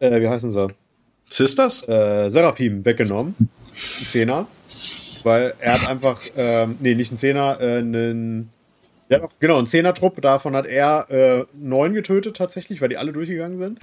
[0.00, 0.68] äh, wie heißen sie?
[1.24, 1.88] Sisters?
[1.88, 3.34] Äh, Seraphim weggenommen.
[3.38, 4.46] Ein Zehner.
[5.22, 8.50] Weil er hat einfach, ähm, nee, nicht ein Zehner, äh, einen.
[9.08, 10.20] Ja, genau, ein Zehner-Trupp.
[10.20, 13.80] Davon hat er äh, neun getötet tatsächlich, weil die alle durchgegangen sind.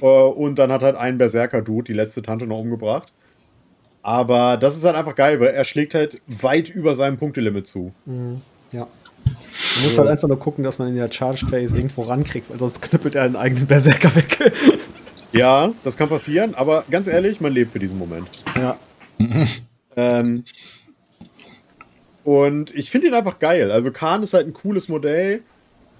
[0.00, 3.12] Äh, und dann hat halt ein Berserker-Dude die letzte Tante noch umgebracht.
[4.02, 7.92] Aber das ist halt einfach geil, weil er schlägt halt weit über seinem Punktelimit zu.
[8.04, 8.40] Mhm.
[8.72, 8.88] Ja.
[9.24, 12.58] Man muss halt einfach nur gucken, dass man in der Charge Phase irgendwo rankriegt, weil
[12.58, 14.52] sonst knüppelt er einen eigenen Berserker weg.
[15.32, 18.26] ja, das kann passieren, aber ganz ehrlich, man lebt für diesen Moment.
[18.56, 18.76] Ja.
[19.96, 20.44] ähm,
[22.24, 23.70] und ich finde ihn einfach geil.
[23.70, 25.42] Also Khan ist halt ein cooles Modell.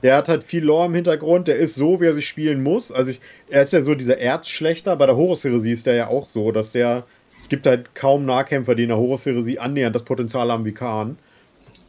[0.02, 1.48] Der hat halt viel Lore im Hintergrund.
[1.48, 2.90] Der ist so, wie er sich spielen muss.
[2.90, 4.96] Also ich, er ist ja so dieser Erzschlechter.
[4.96, 7.04] Bei der Horus-Heresie ist der ja auch so, dass der.
[7.42, 11.18] Es gibt halt kaum Nahkämpfer, die in der Horus-Heresie annähernd das Potenzial haben wie Khan.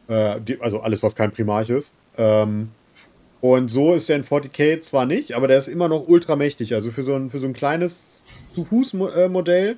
[0.08, 1.94] Äh, die, also alles, was kein Primarch ist.
[2.18, 2.72] Ähm,
[3.40, 6.74] und so ist der in 40k zwar nicht, aber der ist immer noch ultra mächtig.
[6.74, 9.76] Also für so ein, für so ein kleines Zu-Fuß-Modell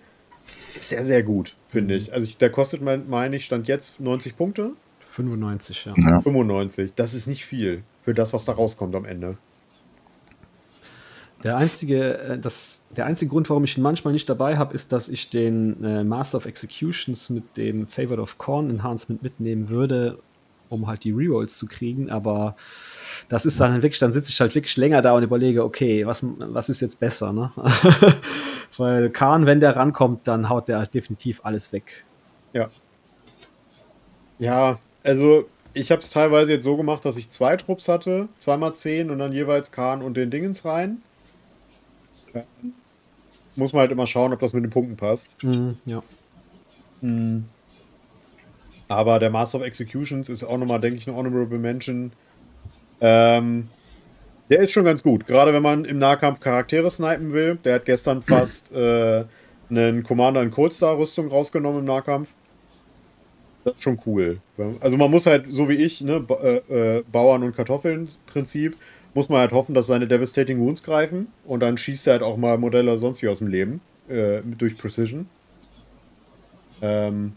[0.78, 2.12] ist der sehr gut, finde ich.
[2.12, 4.72] Also ich, der kostet, meine ich, stand jetzt 90 Punkte.
[5.10, 5.94] 95, ja.
[5.94, 6.20] ja.
[6.22, 6.92] 95.
[6.96, 9.36] Das ist nicht viel für das, was da rauskommt am Ende.
[11.44, 14.92] Der einzige, äh, das, der einzige Grund, warum ich ihn manchmal nicht dabei habe, ist,
[14.92, 20.18] dass ich den äh, Master of Executions mit dem Favorite of Corn Enhancement mitnehmen würde,
[20.68, 22.10] um halt die Rerolls zu kriegen.
[22.10, 22.56] Aber
[23.28, 26.22] das ist dann wirklich, dann sitze ich halt wirklich länger da und überlege, okay, was,
[26.22, 27.52] was ist jetzt besser, ne?
[28.78, 32.04] Weil Khan, wenn der rankommt, dann haut der halt definitiv alles weg.
[32.52, 32.68] Ja.
[34.38, 38.74] Ja, also ich habe es teilweise jetzt so gemacht, dass ich zwei Trupps hatte, zweimal
[38.74, 41.02] zehn und dann jeweils Khan und den Dingens rein.
[43.54, 45.42] Muss man halt immer schauen, ob das mit den Punkten passt.
[45.42, 46.02] Mhm, ja.
[47.00, 47.44] Mhm.
[48.88, 52.12] Aber der Master of Executions ist auch nochmal, denke ich, eine Honorable Mention.
[53.00, 53.68] Ähm,
[54.48, 55.26] der ist schon ganz gut.
[55.26, 57.58] Gerade wenn man im Nahkampf Charaktere snipen will.
[57.64, 59.24] Der hat gestern fast äh,
[59.70, 62.32] einen Commander in Cold-Star-Rüstung rausgenommen im Nahkampf.
[63.64, 64.38] Das ist schon cool.
[64.80, 68.76] Also man muss halt, so wie ich, ne, ba äh, äh, Bauern und Kartoffeln Prinzip,
[69.16, 72.36] muss man halt hoffen, dass seine Devastating Wounds greifen und dann schießt er halt auch
[72.36, 75.26] mal Modelle sonst wie aus dem Leben äh, durch Precision.
[76.82, 77.32] Ähm,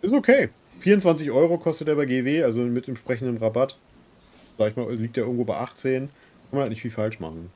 [0.00, 0.48] ist okay.
[0.80, 3.76] 24 Euro kostet er bei GW, also mit entsprechendem Rabatt.
[4.56, 6.04] Sag ich mal, liegt er irgendwo bei 18.
[6.04, 6.10] Kann
[6.52, 7.50] man halt nicht viel falsch machen.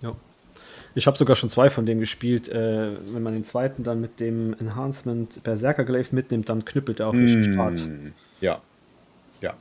[0.00, 0.16] Ja.
[0.96, 2.48] Ich habe sogar schon zwei von dem gespielt.
[2.48, 7.06] Äh, wenn man den zweiten dann mit dem Enhancement Berserker Glaive mitnimmt, dann knüppelt er
[7.06, 7.88] auch richtig mm, hart.
[8.40, 8.60] Ja.
[9.40, 9.54] Ja.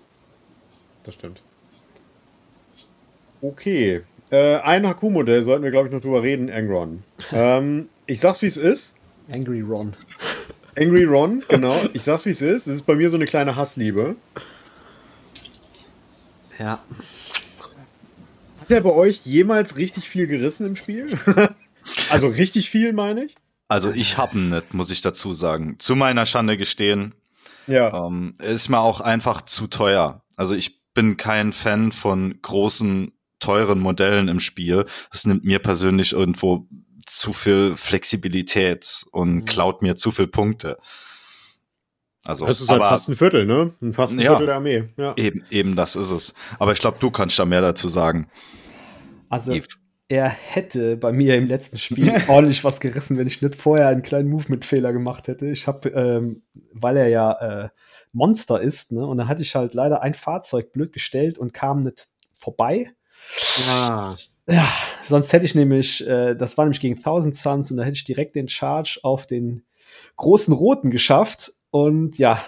[1.04, 1.44] Das stimmt.
[3.42, 4.02] Okay.
[4.30, 7.04] Äh, ein Haku-Modell sollten wir, glaube ich, noch drüber reden, Angron.
[7.32, 8.96] ähm, ich sag's, wie es ist.
[9.32, 9.94] Angry Ron.
[10.78, 11.76] Angry Ron, genau.
[11.94, 12.68] Ich sag's, wie es ist.
[12.68, 14.16] Es ist bei mir so eine kleine Hassliebe.
[16.60, 16.84] Ja.
[18.60, 21.06] Hat er bei euch jemals richtig viel gerissen im Spiel?
[22.10, 23.36] also richtig viel, meine ich?
[23.70, 25.76] Also ich hab ihn nicht, muss ich dazu sagen.
[25.80, 27.14] Zu meiner Schande gestehen.
[27.68, 28.08] Ja.
[28.08, 30.22] Ähm, ist mir auch einfach zu teuer.
[30.36, 34.86] Also ich bin kein Fan von großen teuren Modellen im Spiel.
[35.12, 36.68] Das nimmt mir persönlich irgendwo
[37.06, 39.46] zu viel Flexibilität und mhm.
[39.46, 40.78] klaut mir zu viel Punkte.
[42.26, 43.74] Also, das ist halt aber, fast ein Viertel, ne?
[43.94, 44.90] Fast ein ja, Viertel der Armee.
[44.98, 45.14] Ja.
[45.16, 46.34] Eben, eben das ist es.
[46.60, 48.30] Aber ich glaube, du kannst da mehr dazu sagen.
[49.30, 49.68] Also, Eve.
[50.10, 54.02] er hätte bei mir im letzten Spiel ordentlich was gerissen, wenn ich nicht vorher einen
[54.02, 55.48] kleinen Movement-Fehler gemacht hätte.
[55.48, 57.70] Ich habe, ähm, weil er ja äh,
[58.12, 59.06] Monster ist, ne?
[59.06, 62.92] Und da hatte ich halt leider ein Fahrzeug blöd gestellt und kam nicht vorbei.
[63.70, 64.16] Ah.
[64.50, 64.68] Ja,
[65.04, 68.06] sonst hätte ich nämlich, äh, das war nämlich gegen 1000 Suns und da hätte ich
[68.06, 69.66] direkt den Charge auf den
[70.16, 72.44] großen Roten geschafft und ja,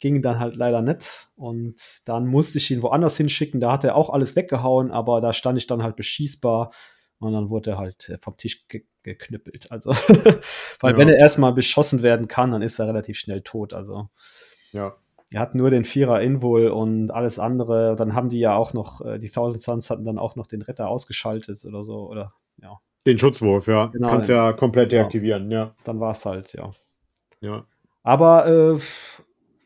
[0.00, 1.28] ging dann halt leider nicht.
[1.36, 3.60] Und dann musste ich ihn woanders hinschicken.
[3.60, 6.72] Da hat er auch alles weggehauen, aber da stand ich dann halt beschießbar.
[7.20, 9.72] Und dann wurde er halt äh, vom Tisch ge geknüppelt.
[9.72, 9.90] Also,
[10.80, 10.98] weil ja.
[10.98, 13.72] wenn er erstmal beschossen werden kann, dann ist er relativ schnell tot.
[13.72, 14.08] Also,
[14.72, 14.96] ja.
[15.30, 17.96] Er hat nur den Vierer Invul und alles andere.
[17.96, 20.62] Dann haben die ja auch noch, äh, die Thousand Suns hatten dann auch noch den
[20.62, 22.08] Retter ausgeschaltet oder so.
[22.08, 22.78] Oder ja.
[23.06, 23.86] Den Schutzwurf, ja.
[23.86, 25.02] Genau, Kannst ja komplett genau.
[25.02, 25.74] deaktivieren, ja.
[25.84, 26.70] Dann war es halt, ja.
[27.40, 27.64] Ja.
[28.02, 28.78] Aber äh,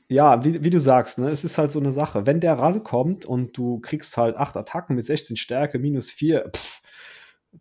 [0.09, 2.27] ja, wie, wie, du sagst, ne, es ist halt so eine Sache.
[2.27, 6.83] Wenn der rankommt und du kriegst halt acht Attacken mit 16 Stärke, minus 4, pff,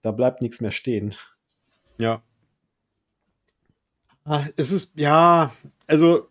[0.01, 1.13] da bleibt nichts mehr stehen.
[1.97, 2.23] Ja.
[4.25, 5.51] Ah, es ist, ja,
[5.87, 6.30] also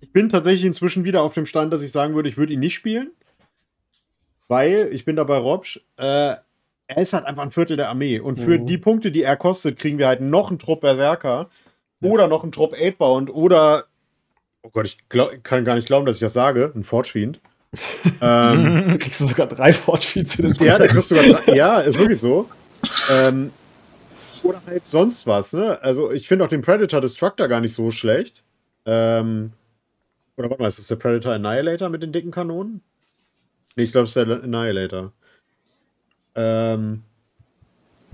[0.00, 2.60] ich bin tatsächlich inzwischen wieder auf dem Stand, dass ich sagen würde, ich würde ihn
[2.60, 3.12] nicht spielen.
[4.48, 6.36] Weil, ich bin da bei Robsch, äh,
[6.88, 8.20] er ist halt einfach ein Viertel der Armee.
[8.20, 8.66] Und für mhm.
[8.66, 11.50] die Punkte, die er kostet, kriegen wir halt noch einen Trupp Berserker
[12.00, 12.10] ja.
[12.10, 13.84] oder noch einen Trupp 8-Bound oder,
[14.62, 17.40] oh Gott, ich glaub, kann gar nicht glauben, dass ich das sage, ein Forgefiend.
[18.20, 21.54] ähm, kriegst du sogar drei Forgefiends in den Ja, da kriegst du sogar drei.
[21.54, 22.48] Ja, ist wirklich so.
[23.10, 23.50] Ähm,
[24.44, 25.82] Oder halt sonst was, ne?
[25.82, 28.44] Also ich finde auch den Predator Destructor gar nicht so schlecht.
[28.86, 29.52] Ähm,
[30.36, 32.82] oder warte mal, ist das der Predator Annihilator mit den dicken Kanonen?
[33.74, 35.12] Nee, ich glaube, es ist der Annihilator.
[36.34, 37.02] Ähm,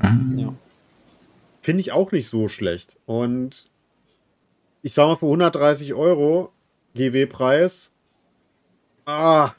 [0.01, 0.55] ja.
[1.63, 2.97] Finde ich auch nicht so schlecht.
[3.07, 3.71] Und
[4.83, 6.53] ich sag mal, für 130 Euro
[6.95, 7.93] GW-Preis,
[9.07, 9.53] ah,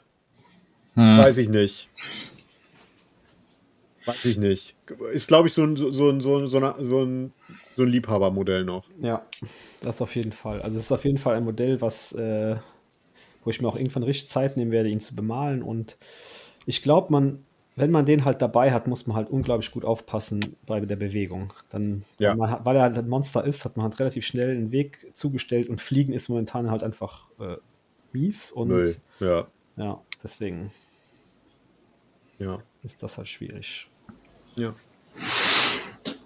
[0.96, 1.18] hm.
[1.18, 1.90] weiß ich nicht.
[4.06, 4.76] Weiß ich nicht.
[5.14, 7.34] Ist, glaube ich, so ein, so, ein, so, ein, so, ein,
[7.76, 8.86] so ein Liebhabermodell noch.
[9.02, 9.26] Ja,
[9.82, 10.62] das auf jeden Fall.
[10.62, 12.56] Also es ist auf jeden Fall ein Modell, was, äh,
[13.44, 15.64] wo ich mir auch irgendwann richtig Zeit nehmen werde, ihn zu bemalen.
[15.64, 15.98] Und
[16.66, 20.40] ich glaube, man, wenn man den halt dabei hat, muss man halt unglaublich gut aufpassen
[20.66, 21.54] bei der Bewegung.
[21.70, 22.36] Dann, ja.
[22.36, 25.70] man, weil er halt ein Monster ist, hat man halt relativ schnell einen Weg zugestellt
[25.70, 27.58] und Fliegen ist momentan halt einfach äh,
[28.12, 28.96] mies und Müll.
[29.20, 29.48] Ja.
[29.76, 30.72] ja, deswegen
[32.40, 32.60] ja.
[32.84, 33.88] ist das halt schwierig.
[34.58, 34.74] Ja.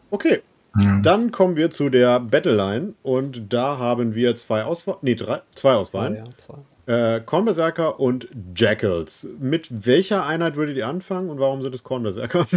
[0.09, 0.41] Okay.
[0.79, 0.99] Ja.
[1.01, 4.99] Dann kommen wir zu der Battleline und da haben wir zwei Auswahlen.
[5.01, 6.13] Nee, drei, zwei Auswahlen.
[6.13, 6.55] Oh, ja, zwei.
[6.87, 9.27] Äh, Kornberserker und Jackals.
[9.39, 12.47] Mit welcher Einheit würdet ihr anfangen und warum sind es Kornberserker?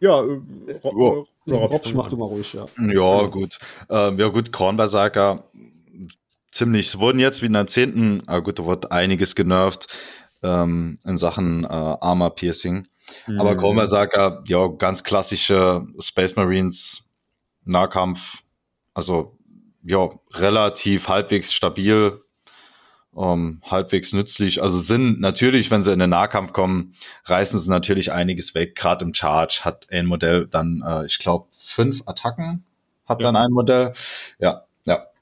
[0.00, 0.40] ja, äh,
[0.82, 1.56] Ro ja.
[1.56, 2.66] Robsch, mach du mal ruhig, ja.
[2.78, 3.58] Ja, gut.
[3.90, 5.44] Ähm, ja, gut, Kornberserker
[6.52, 9.88] ziemlich, wurden jetzt wie in der zehnten, ah gut, da wurde einiges genervt
[10.42, 12.88] ähm, in Sachen äh, Armor Piercing.
[13.26, 13.40] Mhm.
[13.40, 17.10] Aber Kornberserker, ja, ganz klassische Space Marines,
[17.64, 18.42] Nahkampf,
[18.94, 19.36] also
[19.84, 22.20] ja, relativ halbwegs stabil,
[23.16, 24.62] ähm, halbwegs nützlich.
[24.62, 28.74] Also sind natürlich, wenn sie in den Nahkampf kommen, reißen sie natürlich einiges weg.
[28.74, 32.64] Gerade im Charge hat ein Modell dann, äh, ich glaube, fünf Attacken
[33.06, 33.24] hat ja.
[33.24, 33.92] dann ein Modell.
[34.38, 34.64] Ja, ja,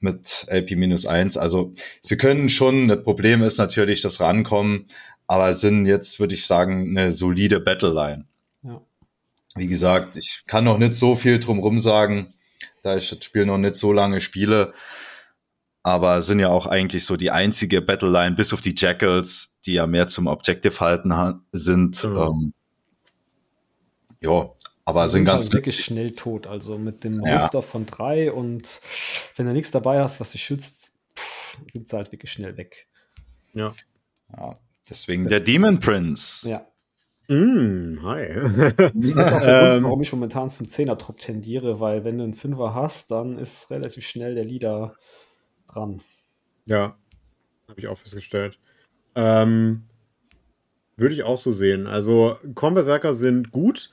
[0.01, 1.39] mit LP-1.
[1.39, 4.87] Also sie können schon, das Problem ist natürlich das Rankommen,
[5.27, 8.27] aber sind jetzt, würde ich sagen, eine solide Battleline.
[8.63, 8.81] Ja.
[9.55, 12.35] Wie gesagt, ich kann noch nicht so viel drumrum sagen,
[12.83, 14.73] da ich das Spiel noch nicht so lange spiele.
[15.83, 19.87] Aber sind ja auch eigentlich so die einzige Battleline, bis auf die Jackals, die ja
[19.87, 22.05] mehr zum Objective halten sind.
[22.05, 22.17] Mhm.
[22.17, 22.53] Ähm,
[24.23, 24.51] ja,
[24.91, 26.47] aber sind, sind ganz halt wirklich schnell tot.
[26.47, 27.63] Also mit dem Muster ja.
[27.63, 28.81] von drei und
[29.37, 32.87] wenn du nichts dabei hast, was dich schützt, pff, sind sie halt wirklich schnell weg.
[33.55, 33.75] Ja.
[34.37, 36.49] ja deswegen das der Demon Prince.
[36.49, 36.67] Ja.
[37.29, 38.27] Mm, hi.
[39.15, 39.83] das ist auch der Grund, ähm.
[39.85, 44.07] warum ich momentan zum Zehner-Trupp tendiere, weil wenn du einen Fünfer hast, dann ist relativ
[44.07, 44.97] schnell der Leader
[45.73, 46.03] dran.
[46.67, 46.97] Ja,
[47.69, 48.59] habe ich auch festgestellt.
[49.15, 49.85] Ähm,
[50.97, 51.87] würde ich auch so sehen.
[51.87, 53.91] Also, Comberserker sind gut.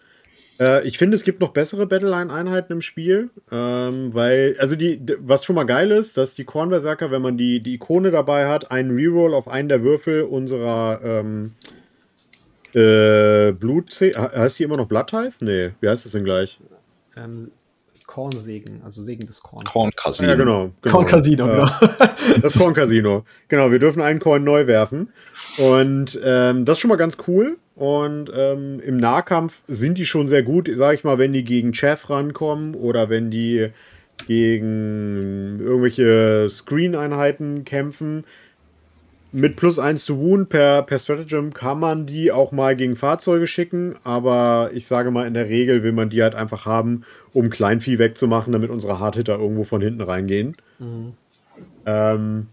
[0.59, 5.45] Äh, ich finde, es gibt noch bessere Battleline-Einheiten im Spiel, ähm, weil, also die, was
[5.45, 8.91] schon mal geil ist, dass die Kornberserker, wenn man die, die Ikone dabei hat, einen
[8.91, 11.53] Reroll auf einen der Würfel unserer ähm,
[12.73, 13.91] äh, Blut.
[14.01, 15.33] Heißt die immer noch Blood Tithe?
[15.41, 16.59] Nee, wie heißt das denn gleich?
[17.19, 17.51] Ähm,
[18.17, 19.63] Kornsegen, also Segen des Korn.
[19.63, 20.31] Korncasino.
[20.31, 20.71] Ja, genau.
[20.81, 20.95] genau.
[20.95, 21.69] Korncasino, äh, genau.
[22.41, 23.25] das Korncasino.
[23.47, 25.09] Genau, wir dürfen einen Korn neu werfen.
[25.59, 27.59] Und ähm, das ist schon mal ganz cool.
[27.75, 31.75] Und ähm, im Nahkampf sind die schon sehr gut, sag ich mal, wenn die gegen
[31.75, 33.69] Chef rankommen oder wenn die
[34.25, 38.25] gegen irgendwelche Screen-Einheiten kämpfen
[39.37, 43.45] mit plus 1 zu Wound per, per Stratagem kann man die auch mal gegen Fahrzeuge
[43.45, 47.51] schicken, aber ich sage mal, in der Regel will man die halt einfach haben, um
[47.51, 50.53] Kleinvieh wegzumachen, damit unsere Hardhitter irgendwo von hinten reingehen.
[50.79, 51.13] Mhm.
[51.85, 52.47] Ähm,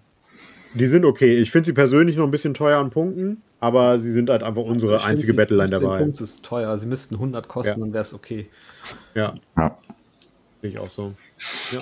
[0.75, 1.39] die sind okay.
[1.39, 4.63] Ich finde sie persönlich noch ein bisschen teuer an Punkten, aber sie sind halt einfach
[4.63, 6.01] unsere ich einzige Battleline dabei.
[6.01, 6.77] Punkte ist teuer.
[6.77, 7.77] Sie müssten 100 kosten, ja.
[7.79, 8.47] dann wäre es okay.
[9.15, 9.33] Ja.
[9.57, 9.79] ja.
[10.61, 11.15] Finde ich auch so.
[11.73, 11.81] Ja.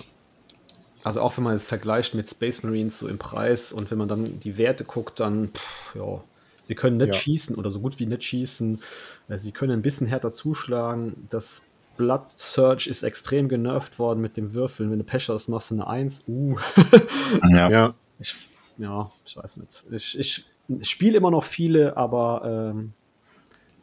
[1.04, 4.08] Also auch wenn man es vergleicht mit Space Marines so im Preis und wenn man
[4.08, 6.22] dann die Werte guckt, dann pff, ja,
[6.62, 7.20] sie können nicht ja.
[7.20, 8.80] schießen oder so gut wie nicht schießen.
[9.28, 11.26] Äh, sie können ein bisschen härter zuschlagen.
[11.28, 11.62] Das
[11.96, 14.90] Blood Search ist extrem genervt worden mit dem Würfeln.
[14.90, 16.24] Wenn du Pech hast, machst du eine 1.
[16.28, 16.56] Uh.
[17.50, 17.70] ja.
[17.70, 17.94] ja.
[18.18, 18.34] Ich,
[18.78, 19.84] ja, ich weiß nicht.
[19.90, 22.92] Ich, ich, ich spiele immer noch viele, aber ähm,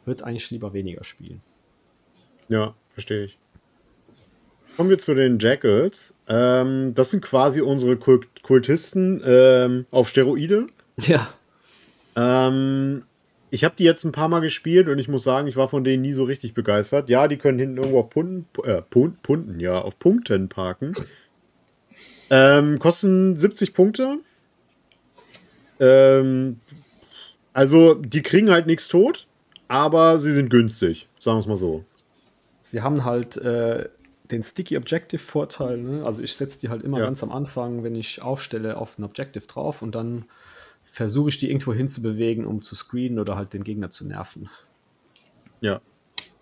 [0.04, 1.42] würde eigentlich lieber weniger spielen.
[2.48, 3.39] Ja, verstehe ich.
[4.80, 6.14] Kommen wir zu den Jackals.
[6.26, 10.68] Ähm, das sind quasi unsere Kult Kultisten ähm, auf Steroide.
[10.96, 11.34] Ja.
[12.16, 13.04] Ähm,
[13.50, 15.84] ich habe die jetzt ein paar Mal gespielt und ich muss sagen, ich war von
[15.84, 17.10] denen nie so richtig begeistert.
[17.10, 20.94] Ja, die können hinten irgendwo auf Punten, äh, Punten, ja, auf Punkten parken.
[22.30, 24.16] Ähm, kosten 70 Punkte.
[25.78, 26.58] Ähm,
[27.52, 29.26] also, die kriegen halt nichts tot,
[29.68, 31.84] aber sie sind günstig, sagen wir es mal so.
[32.62, 33.90] Sie haben halt äh,
[34.30, 35.78] den Sticky Objective Vorteil.
[35.78, 36.04] Ne?
[36.04, 37.04] Also ich setze die halt immer ja.
[37.04, 40.24] ganz am Anfang, wenn ich aufstelle, auf ein Objective drauf und dann
[40.82, 44.48] versuche ich die irgendwo hinzubewegen, um zu screenen oder halt den Gegner zu nerven.
[45.60, 45.80] Ja,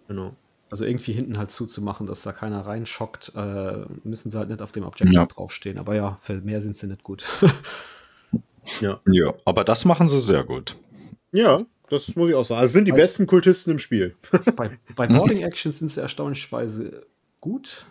[0.07, 0.35] genau.
[0.70, 4.72] Also irgendwie hinten halt zuzumachen, dass da keiner reinschockt, äh, müssen sie halt nicht auf
[4.72, 5.27] dem Objective ja.
[5.27, 5.79] draufstehen.
[5.79, 7.24] Aber ja, für mehr sind sie nicht gut.
[8.81, 9.01] ja.
[9.07, 10.77] Ja, aber das machen sie sehr gut.
[11.33, 12.61] Ja, das muss ich auch sagen.
[12.61, 14.14] Also sind die bei, besten Kultisten im Spiel.
[14.57, 17.07] bei, bei Boarding Actions sind sie erstaunlicherweise
[17.40, 17.87] gut.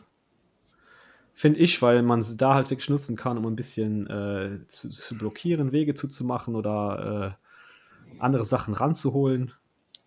[1.33, 4.89] Finde ich, weil man sie da halt wirklich nutzen kann, um ein bisschen äh, zu,
[4.89, 9.53] zu, blockieren, Wege zuzumachen oder äh, andere Sachen ranzuholen.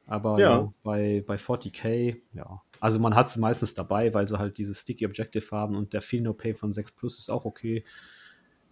[0.07, 0.59] Aber ja.
[0.59, 2.63] ja bei, bei 40k, ja.
[2.81, 6.03] Also man hat es meistens dabei, weil sie halt dieses Sticky Objective haben und der
[6.03, 7.85] Feel No Pay von 6 Plus ist auch okay.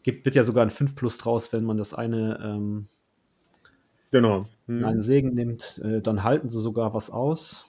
[0.03, 2.89] Gibt, wird ja sogar ein 5 Plus draus, wenn man das eine ähm,
[4.11, 4.47] genau.
[4.67, 4.85] Hm.
[4.85, 7.67] einen Segen nimmt, äh, dann halten sie sogar was aus.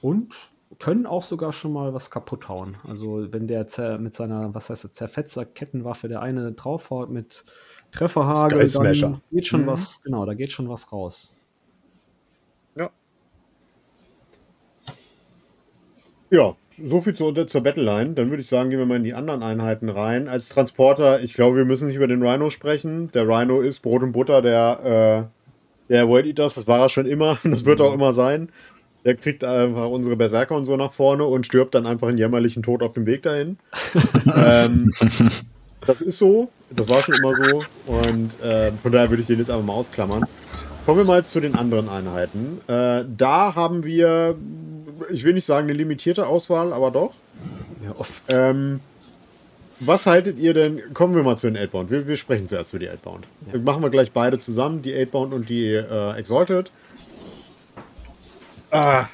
[0.00, 0.34] Und
[0.78, 2.76] können auch sogar schon mal was kaputt hauen.
[2.86, 3.66] Also wenn der
[3.98, 7.44] mit seiner, was heißt das, Zerfetzer Kettenwaffe der eine draufhaut mit
[7.92, 9.66] Trefferhagel, dann geht schon mhm.
[9.66, 11.36] was, genau, da geht schon was raus.
[12.74, 12.90] Ja.
[16.30, 18.14] Ja, so viel zur, zur Battleline.
[18.14, 20.28] Dann würde ich sagen, gehen wir mal in die anderen Einheiten rein.
[20.28, 23.10] Als Transporter, ich glaube, wir müssen nicht über den Rhino sprechen.
[23.12, 25.28] Der Rhino ist Brot und Butter der,
[25.88, 26.54] äh, der World Eaters.
[26.54, 27.38] Das war er schon immer.
[27.44, 28.50] Das wird auch immer sein.
[29.04, 32.62] Der kriegt einfach unsere Berserker und so nach vorne und stirbt dann einfach einen jämmerlichen
[32.62, 33.58] Tod auf dem Weg dahin.
[34.36, 34.88] ähm,
[35.86, 36.50] das ist so.
[36.70, 37.64] Das war schon immer so.
[37.86, 40.24] Und äh, von daher würde ich den jetzt einfach mal ausklammern.
[40.86, 42.60] Kommen wir mal zu den anderen Einheiten.
[42.66, 44.36] Äh, da haben wir,
[45.10, 47.12] ich will nicht sagen eine limitierte Auswahl, aber doch.
[47.84, 48.12] Ja, oft.
[48.28, 48.80] Ähm,
[49.80, 50.94] was haltet ihr denn?
[50.94, 51.90] Kommen wir mal zu den 8-Bound.
[51.90, 53.26] Wir, wir, sprechen zuerst über die 8-Bound.
[53.52, 53.58] Ja.
[53.58, 56.70] Machen wir gleich beide zusammen, die 8-Bound und die äh, Exalted.
[58.72, 59.06] Ah,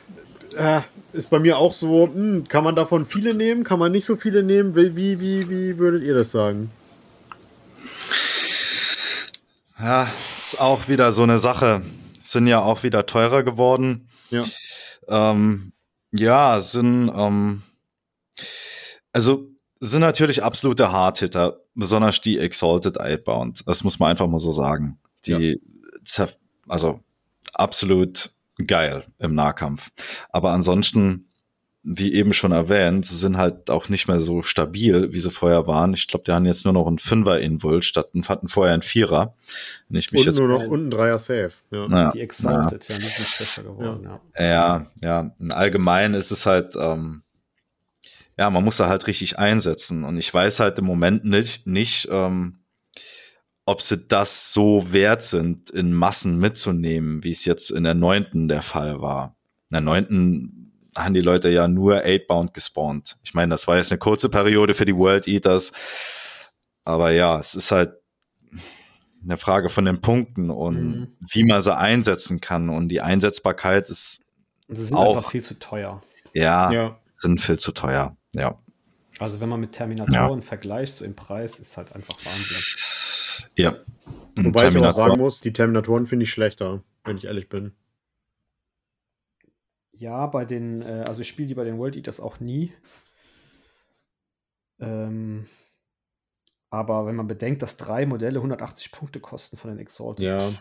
[0.57, 4.05] äh, ist bei mir auch so, hm, kann man davon viele nehmen, kann man nicht
[4.05, 4.77] so viele nehmen?
[4.77, 6.71] Wie, wie, wie, wie würdet ihr das sagen?
[9.81, 11.83] Ja, ist auch wieder so eine Sache.
[12.23, 14.09] Sind ja auch wieder teurer geworden.
[14.31, 14.44] Ja.
[15.09, 15.73] Ähm,
[16.12, 17.62] ja, sind, ähm,
[19.12, 23.66] also sind natürlich absolute Hardhitter, besonders die Exalted Outbound.
[23.66, 25.01] Das muss man einfach mal so sagen.
[25.27, 25.61] Die,
[26.16, 26.27] ja.
[26.68, 27.01] also
[27.55, 28.31] absolut
[28.66, 29.90] geil im Nahkampf.
[30.31, 31.27] Aber ansonsten,
[31.83, 35.66] wie eben schon erwähnt, sie sind halt auch nicht mehr so stabil, wie sie vorher
[35.66, 35.94] waren.
[35.94, 39.35] Ich glaube, die haben jetzt nur noch einen Fünfer Invul statt hatten vorher einen Vierer.
[39.88, 41.53] Wenn ich mich und jetzt nur noch unten Dreier Safe.
[41.71, 41.88] Ja.
[41.88, 44.09] Naja, die Exalted, ja, ja sind schwächer geworden.
[44.38, 44.44] Ja.
[44.44, 45.55] ja, ja.
[45.55, 47.23] Allgemein ist es halt, ähm,
[48.37, 50.05] ja, man muss da halt richtig einsetzen.
[50.05, 52.58] Und ich weiß halt im Moment nicht, nicht ähm,
[53.69, 58.49] ob sie das so wert sind, in Massen mitzunehmen, wie es jetzt in der neunten
[58.49, 59.37] der Fall war.
[59.69, 63.19] In der neunten haben die Leute ja nur 8-Bound gespawnt.
[63.25, 65.73] Ich meine, das war jetzt eine kurze Periode für die World Eaters.
[66.87, 67.93] Aber ja, es ist halt
[69.23, 71.17] eine Frage von den Punkten und mhm.
[71.31, 72.71] wie man sie einsetzen kann.
[72.71, 74.33] Und die Einsetzbarkeit ist
[74.69, 76.03] sie sind auch einfach viel zu teuer.
[76.33, 78.17] Ja, ja, sind viel zu teuer.
[78.35, 78.59] Ja.
[79.19, 80.47] Also wenn man mit Terminatoren ja.
[80.47, 82.98] vergleicht, so im Preis, ist halt einfach Wahnsinn.
[83.59, 83.77] Ja.
[84.37, 84.71] Wobei Terminator.
[84.73, 87.73] ich auch sagen muss, die Terminatoren finde ich schlechter, wenn ich ehrlich bin.
[89.92, 92.73] Ja, bei den, äh, also ich spiele die bei den World Eaters auch nie.
[94.79, 95.47] Ähm,
[96.71, 100.25] aber wenn man bedenkt, dass drei Modelle 180 Punkte kosten von den Exalted.
[100.25, 100.53] Ja.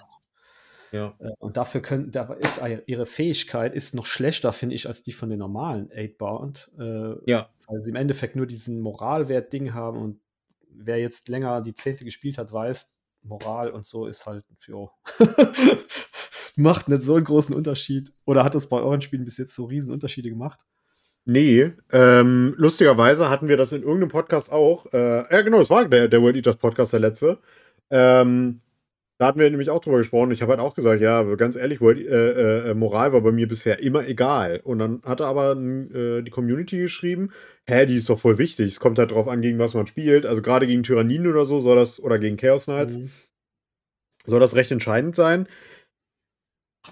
[0.91, 1.13] Ja.
[1.19, 5.11] Äh, und dafür können, da ist ihre Fähigkeit ist noch schlechter, finde ich, als die
[5.11, 6.71] von den normalen 8-Bound.
[6.79, 7.49] Äh, ja.
[7.67, 10.19] Weil sie im Endeffekt nur diesen Moralwert-Ding haben und
[10.77, 14.91] wer jetzt länger die Zehnte gespielt hat, weiß, Moral und so ist halt, jo.
[16.57, 18.11] macht nicht so einen großen Unterschied.
[18.25, 20.59] Oder hat das bei euren Spielen bis jetzt so riesen Unterschiede gemacht?
[21.25, 24.85] Nee, ähm, lustigerweise hatten wir das in irgendeinem Podcast auch.
[24.93, 27.37] Äh, ja, genau, das war der, der World Eaters Podcast, der letzte.
[27.89, 28.61] Ähm,
[29.19, 30.31] da hatten wir nämlich auch drüber gesprochen.
[30.31, 33.47] Ich habe halt auch gesagt, ja, ganz ehrlich, World, äh, äh, Moral war bei mir
[33.47, 34.61] bisher immer egal.
[34.63, 37.31] Und dann hatte aber äh, die Community geschrieben,
[37.65, 38.67] hä, die ist doch voll wichtig.
[38.67, 40.27] Es kommt halt drauf an, gegen was man spielt.
[40.27, 43.09] Also gerade gegen Tyranniden oder so soll das, oder gegen Chaos Knights, mhm.
[44.27, 45.47] soll das recht entscheidend sein.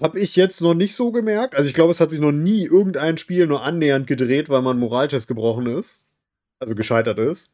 [0.01, 1.55] Habe ich jetzt noch nicht so gemerkt.
[1.55, 4.79] Also ich glaube, es hat sich noch nie irgendein Spiel nur annähernd gedreht, weil man
[4.79, 6.01] Moraltest gebrochen ist.
[6.59, 7.51] Also gescheitert ist.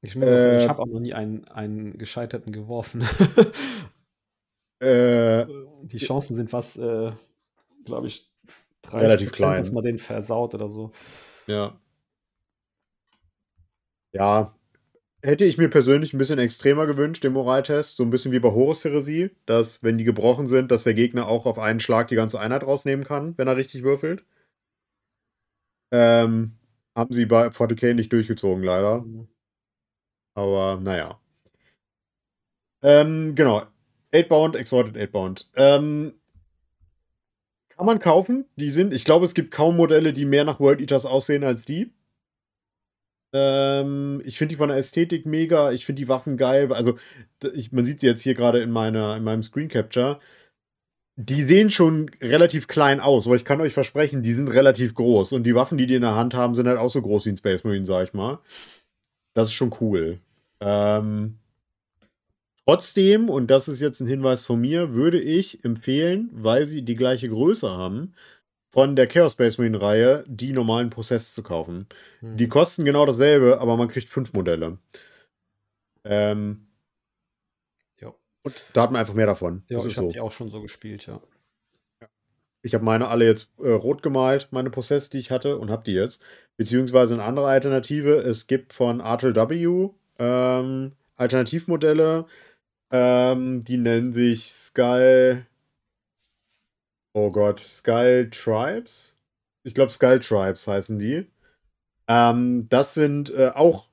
[0.00, 3.02] Ich, äh, ich habe auch noch nie einen, einen gescheiterten geworfen.
[4.80, 5.44] äh,
[5.82, 7.12] die Chancen sind was, äh,
[7.84, 8.30] glaube ich,
[8.82, 10.92] 30 relativ klein, dass man den versaut oder so.
[11.46, 11.78] Ja.
[14.12, 14.54] Ja.
[15.20, 17.96] Hätte ich mir persönlich ein bisschen extremer gewünscht, den Moraltest.
[17.96, 21.26] So ein bisschen wie bei Horus Heresie, dass, wenn die gebrochen sind, dass der Gegner
[21.26, 24.24] auch auf einen Schlag die ganze Einheit rausnehmen kann, wenn er richtig würfelt.
[25.90, 26.52] Ähm,
[26.94, 29.00] haben sie bei 40k nicht durchgezogen, leider.
[29.00, 29.28] Mhm.
[30.38, 31.20] Aber naja.
[32.82, 33.62] Ähm, genau.
[34.12, 35.50] 8-Bound, Exalted 8-Bound.
[35.56, 36.14] Ähm,
[37.76, 38.46] Kann man kaufen.
[38.56, 41.64] Die sind, ich glaube, es gibt kaum Modelle, die mehr nach World Eaters aussehen als
[41.64, 41.92] die.
[43.32, 45.72] Ähm, ich finde die von der Ästhetik mega.
[45.72, 46.72] Ich finde die Waffen geil.
[46.72, 46.98] Also,
[47.52, 50.20] ich, man sieht sie jetzt hier gerade in, in meinem Screen Capture.
[51.16, 55.32] Die sehen schon relativ klein aus, aber ich kann euch versprechen, die sind relativ groß.
[55.32, 57.30] Und die Waffen, die die in der Hand haben, sind halt auch so groß wie
[57.30, 58.38] ein Space Marine, sag ich mal.
[59.34, 60.20] Das ist schon cool.
[60.60, 61.38] Ähm,
[62.64, 66.94] trotzdem, und das ist jetzt ein Hinweis von mir, würde ich empfehlen, weil sie die
[66.94, 68.14] gleiche Größe haben,
[68.70, 71.86] von der Chaos Space Marine Reihe die normalen Prozess zu kaufen.
[72.20, 72.36] Mhm.
[72.36, 74.78] Die kosten genau dasselbe, aber man kriegt fünf Modelle.
[76.04, 76.66] Ähm,
[78.00, 78.14] ja.
[78.44, 79.62] Und da hat man einfach mehr davon.
[79.68, 80.12] Ja, das ich habe so.
[80.12, 81.20] die auch schon so gespielt, ja.
[82.62, 85.84] Ich habe meine alle jetzt äh, rot gemalt, meine Prozess, die ich hatte, und habe
[85.84, 86.20] die jetzt.
[86.56, 88.16] Beziehungsweise eine andere Alternative.
[88.16, 92.26] Es gibt von Artel W ähm, Alternativmodelle.
[92.90, 95.46] Ähm, die nennen sich Skull
[97.18, 99.18] Oh Gott, Skull Tribes?
[99.64, 101.26] Ich glaube, Skull Tribes heißen die.
[102.06, 103.88] Ähm, das sind äh, auch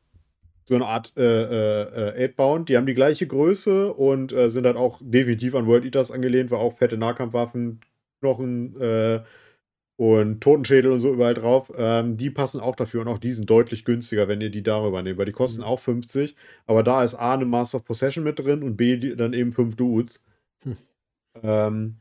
[0.65, 2.69] so eine Art äh, äh, 8-Bound.
[2.69, 6.11] Äh, die haben die gleiche Größe und äh, sind halt auch definitiv an World Eaters
[6.11, 7.81] angelehnt, weil auch fette Nahkampfwaffen,
[8.19, 9.23] Knochen äh,
[9.97, 11.71] und Totenschädel und so überall drauf.
[11.77, 15.01] Ähm, die passen auch dafür und auch die sind deutlich günstiger, wenn ihr die darüber
[15.01, 15.67] nehmt, weil die kosten mhm.
[15.67, 16.35] auch 50.
[16.65, 19.51] Aber da ist A eine Master of Possession mit drin und B die, dann eben
[19.51, 20.21] 5 Dudes.
[20.63, 20.77] Hm.
[21.43, 21.95] Ähm,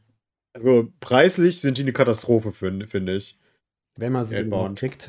[0.52, 3.36] also preislich sind die eine Katastrophe, finde find ich.
[3.96, 4.36] Wenn man sie
[4.74, 5.08] kriegt.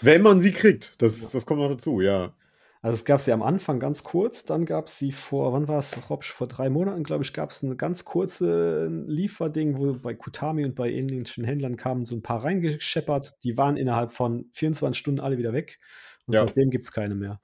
[0.00, 1.28] Wenn man sie kriegt, das, ja.
[1.32, 2.32] das kommt noch dazu, ja.
[2.80, 5.78] Also es gab sie am Anfang ganz kurz, dann gab es sie vor, wann war
[5.78, 10.14] es, Robsch, vor drei Monaten, glaube ich, gab es eine ganz kurze Lieferding, wo bei
[10.14, 13.42] Kutami und bei ähnlichen Händlern kamen so ein paar reingescheppert.
[13.42, 15.80] Die waren innerhalb von 24 Stunden alle wieder weg.
[16.26, 16.40] Und ja.
[16.40, 17.40] seitdem gibt es keine mehr.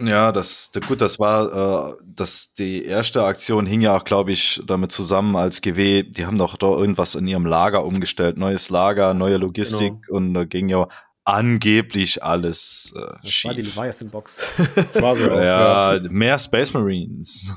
[0.00, 4.62] Ja, das, gut, das war, äh, das, die erste Aktion hing ja auch, glaube ich,
[4.64, 9.12] damit zusammen als GW, die haben doch da irgendwas in ihrem Lager umgestellt, neues Lager,
[9.12, 10.16] neue Logistik genau.
[10.16, 10.86] und da ging ja
[11.28, 13.48] angeblich alles äh, das schief.
[13.48, 14.58] war die Leviathan-Box.
[15.00, 17.54] war so ja, ja, mehr Space Marines.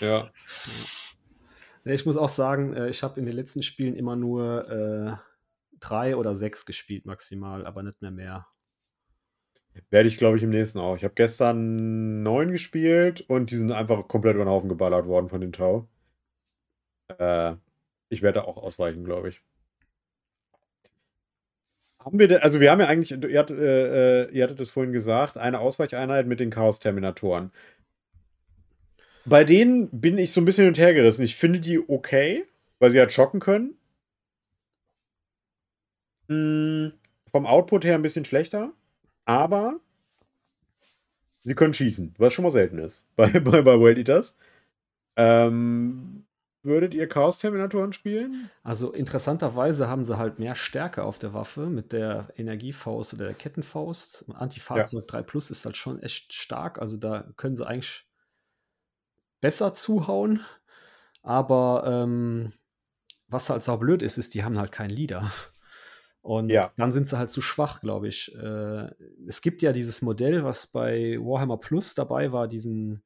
[0.00, 0.28] Ja.
[1.84, 5.16] Ich muss auch sagen, äh, ich habe in den letzten Spielen immer nur äh,
[5.80, 8.46] drei oder sechs gespielt maximal, aber nicht mehr mehr.
[9.88, 10.96] Werde ich, glaube ich, im nächsten auch.
[10.96, 15.28] Ich habe gestern neun gespielt und die sind einfach komplett über den Haufen geballert worden
[15.28, 15.88] von den Tau.
[17.18, 17.54] Äh,
[18.08, 19.42] ich werde auch ausweichen, glaube ich.
[22.00, 24.70] Haben wir, denn, also wir haben ja eigentlich, ihr, hat, äh, äh, ihr hattet es
[24.70, 27.52] vorhin gesagt, eine Ausweicheinheit mit den Chaos-Terminatoren.
[29.26, 31.22] Bei denen bin ich so ein bisschen hin und her gerissen.
[31.22, 32.44] Ich finde die okay,
[32.78, 33.76] weil sie halt schocken können.
[36.28, 36.92] Hm,
[37.30, 38.72] vom Output her ein bisschen schlechter
[39.30, 39.78] aber
[41.38, 44.36] sie können schießen, was schon mal selten ist bei, bei, bei World Eaters.
[45.16, 46.24] Ähm,
[46.62, 48.50] würdet ihr Chaos-Terminatoren spielen?
[48.62, 53.34] Also interessanterweise haben sie halt mehr Stärke auf der Waffe mit der Energiefaust oder der
[53.34, 54.26] Kettenfaust.
[54.34, 55.20] Antifahrzeug ja.
[55.20, 56.80] 3 Plus ist halt schon echt stark.
[56.80, 58.06] Also da können sie eigentlich
[59.40, 60.40] besser zuhauen.
[61.22, 62.52] Aber ähm,
[63.28, 65.30] was halt so blöd ist, ist, die haben halt keinen Leader.
[66.22, 66.72] Und ja.
[66.76, 68.34] dann sind sie halt zu schwach, glaube ich.
[68.34, 68.90] Äh,
[69.26, 73.02] es gibt ja dieses Modell, was bei Warhammer Plus dabei war, diesen.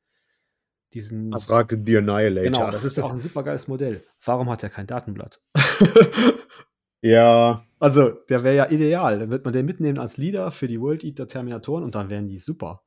[0.94, 2.50] Diesen Asrak the Annihilator.
[2.50, 4.02] Genau, das ist auch ein super geiles Modell.
[4.24, 5.40] Warum hat er kein Datenblatt?
[7.02, 7.66] ja.
[7.78, 9.18] Also, der wäre ja ideal.
[9.18, 12.28] Dann wird man den mitnehmen als Leader für die World Eater Terminatoren und dann wären
[12.28, 12.82] die super.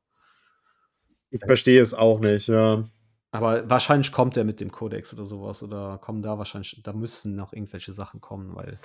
[1.30, 2.84] Ich verstehe es auch nicht, ja.
[3.30, 5.62] Aber wahrscheinlich kommt er mit dem Codex oder sowas.
[5.62, 8.78] Oder kommen da wahrscheinlich, da müssen noch irgendwelche Sachen kommen, weil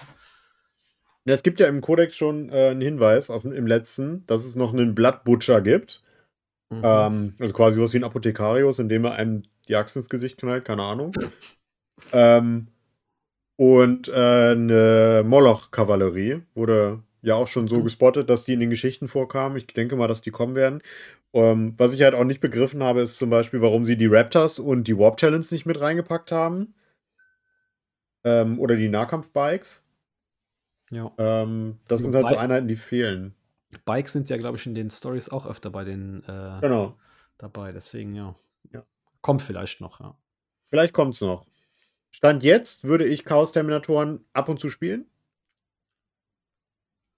[1.26, 4.56] ja, es gibt ja im Kodex schon äh, einen Hinweis auf, im letzten, dass es
[4.56, 6.04] noch einen Blattbutcher gibt.
[6.78, 6.82] Mhm.
[6.84, 10.66] Ähm, also quasi was wie ein Apothekarius, indem er einem die Axt ins Gesicht knallt,
[10.66, 11.14] keine Ahnung.
[12.12, 12.68] ähm,
[13.56, 17.84] und äh, eine Moloch-Kavallerie wurde ja auch schon so mhm.
[17.84, 19.58] gespottet, dass die in den Geschichten vorkamen.
[19.58, 20.82] Ich denke mal, dass die kommen werden.
[21.34, 24.60] Ähm, was ich halt auch nicht begriffen habe, ist zum Beispiel, warum sie die Raptors
[24.60, 26.76] und die Warp Talents nicht mit reingepackt haben.
[28.24, 29.86] Ähm, oder die Nahkampfbikes.
[30.92, 31.12] Ja.
[31.18, 33.34] Ähm, das also sind halt so Einheiten, die fehlen.
[33.86, 36.98] Bikes sind ja, glaube ich, in den Stories auch öfter bei den äh, genau.
[37.38, 37.72] dabei.
[37.72, 38.36] Deswegen, ja.
[38.72, 38.84] ja.
[39.22, 40.18] Kommt vielleicht noch, ja.
[40.70, 41.46] Vielleicht kommt es noch.
[42.12, 45.08] Stand jetzt würde ich Chaos-Terminatoren ab und zu spielen.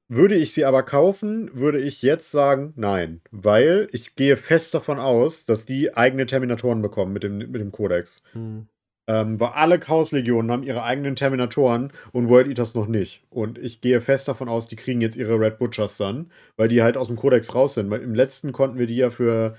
[0.08, 3.22] Würde ich sie aber kaufen, würde ich jetzt sagen, nein.
[3.32, 7.72] Weil ich gehe fest davon aus, dass die eigene Terminatoren bekommen mit dem, mit dem
[7.72, 8.22] Kodex.
[8.34, 8.68] Hm.
[9.08, 13.24] Ähm, weil alle Chaos-Legionen haben ihre eigenen Terminatoren und World Eaters noch nicht.
[13.30, 16.82] Und ich gehe fest davon aus, die kriegen jetzt ihre Red Butchers dann, weil die
[16.82, 17.92] halt aus dem Kodex raus sind.
[17.92, 19.56] Weil im letzten konnten wir die ja für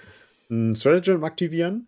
[0.50, 1.86] ein Stratagem aktivieren.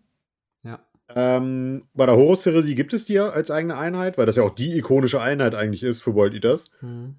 [0.63, 0.79] Ja.
[1.13, 4.55] Ähm, bei der Horus-Heresie gibt es die ja als eigene Einheit, weil das ja auch
[4.55, 6.71] die ikonische Einheit eigentlich ist für World Eaters.
[6.79, 7.15] Mhm.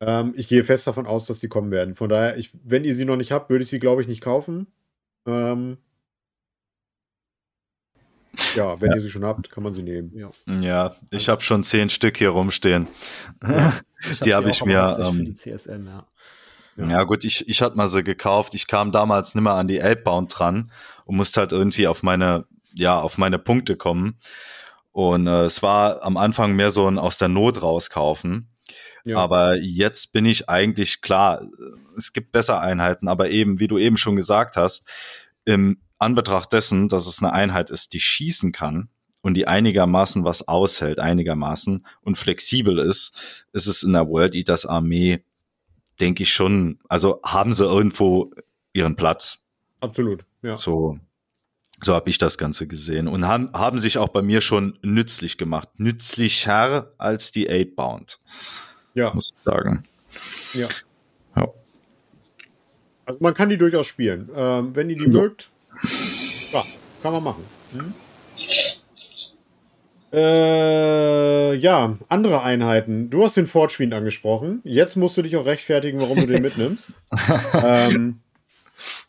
[0.00, 1.94] Ähm, ich gehe fest davon aus, dass die kommen werden.
[1.94, 4.20] Von daher, ich, wenn ihr sie noch nicht habt, würde ich sie, glaube ich, nicht
[4.20, 4.68] kaufen.
[5.26, 5.78] Ähm,
[8.54, 8.96] ja, wenn ja.
[8.96, 10.12] ihr sie schon habt, kann man sie nehmen.
[10.14, 10.30] Ja,
[10.60, 12.88] ja ich habe schon zehn Stück hier rumstehen.
[13.42, 13.74] Ja,
[14.24, 14.98] die habe ich mir.
[15.00, 16.06] Ähm, die CSM, ja.
[16.76, 16.88] Ja.
[16.88, 18.54] ja, gut, ich, ich hatte mal sie gekauft.
[18.54, 20.70] Ich kam damals nicht mehr an die Elbbound dran
[21.04, 24.16] und musste halt irgendwie auf meine, ja, auf meine Punkte kommen.
[24.90, 28.48] Und äh, es war am Anfang mehr so ein aus der Not rauskaufen.
[29.04, 29.18] Ja.
[29.18, 31.42] Aber jetzt bin ich eigentlich klar,
[31.96, 34.86] es gibt bessere Einheiten, aber eben, wie du eben schon gesagt hast,
[35.44, 38.88] im Anbetracht dessen, dass es eine Einheit ist, die schießen kann
[39.22, 44.66] und die einigermaßen was aushält, einigermaßen und flexibel ist, ist es in der World Eaters
[44.66, 45.24] Armee
[46.02, 48.32] denke ich schon, also haben sie irgendwo
[48.72, 49.38] ihren Platz.
[49.80, 50.56] Absolut, ja.
[50.56, 50.98] So,
[51.80, 55.38] so habe ich das Ganze gesehen und haben, haben sich auch bei mir schon nützlich
[55.38, 55.68] gemacht.
[55.78, 58.20] Nützlicher als die Eight Bound.
[58.94, 59.14] Ja.
[59.14, 59.84] Muss ich sagen.
[60.54, 60.66] Ja.
[61.36, 61.48] ja.
[63.06, 64.28] Also man kann die durchaus spielen.
[64.34, 65.20] Ähm, wenn ihr die ja.
[65.20, 65.51] mögt,
[66.52, 66.64] ja,
[67.02, 67.44] kann man machen.
[67.72, 67.94] Hm?
[70.12, 73.08] Äh, ja, andere Einheiten.
[73.08, 74.60] Du hast den Fortschwind angesprochen.
[74.64, 76.92] Jetzt musst du dich auch rechtfertigen, warum du den mitnimmst.
[77.54, 78.20] ähm,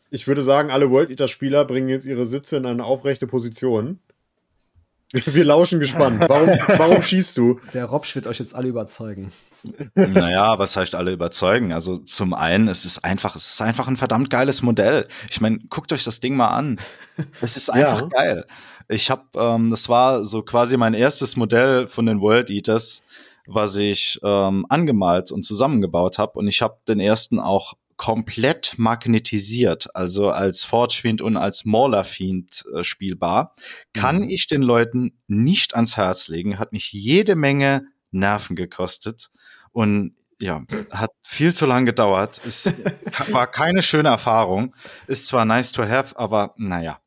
[0.10, 4.00] ich würde sagen, alle World Eater-Spieler bringen jetzt ihre Sitze in eine aufrechte Position.
[5.12, 6.24] Wir lauschen gespannt.
[6.28, 6.48] Warum,
[6.78, 7.60] warum schießt du?
[7.74, 9.32] Der Robsch wird euch jetzt alle überzeugen.
[9.96, 11.72] Naja, was heißt alle überzeugen?
[11.72, 15.08] Also zum einen, es ist einfach, es ist einfach ein verdammt geiles Modell.
[15.30, 16.80] Ich meine, guckt euch das Ding mal an.
[17.42, 18.08] Es ist einfach ja.
[18.08, 18.46] geil.
[18.90, 23.04] Ich habe, ähm, das war so quasi mein erstes Modell von den World Eaters,
[23.48, 26.38] was ich ähm, angemalt und zusammengebaut habe.
[26.40, 32.04] Und ich habe den ersten auch komplett magnetisiert, also als Forge Fiend und als Mauler
[32.04, 33.56] Fiend äh, spielbar,
[33.94, 34.30] kann mhm.
[34.30, 36.60] ich den Leuten nicht ans Herz legen.
[36.60, 37.84] Hat mich jede Menge
[38.14, 39.30] Nerven gekostet
[39.72, 42.42] und ja, hat viel zu lang gedauert.
[42.46, 42.74] Es
[43.32, 44.76] war keine schöne Erfahrung.
[45.08, 47.00] Ist zwar nice to have, aber naja.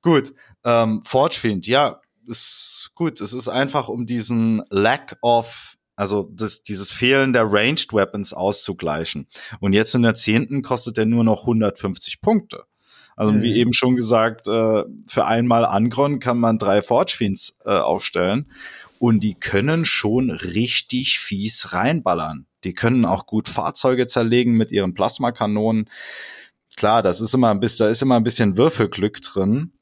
[0.00, 0.32] Gut,
[0.64, 3.20] ähm, Forge Fiend, ja, ist gut.
[3.20, 9.28] Es ist einfach um diesen Lack of, also das, dieses Fehlen der Ranged Weapons auszugleichen.
[9.60, 12.64] Und jetzt in der zehnten kostet er nur noch 150 Punkte.
[13.14, 13.42] Also mhm.
[13.42, 18.50] wie eben schon gesagt, äh, für einmal Angron kann man drei Forge Fiends äh, aufstellen.
[19.02, 22.46] Und die können schon richtig fies reinballern.
[22.62, 25.88] Die können auch gut Fahrzeuge zerlegen mit ihren Plasmakanonen.
[26.76, 29.72] Klar, das ist immer ein bisschen, da ist immer ein bisschen Würfelglück drin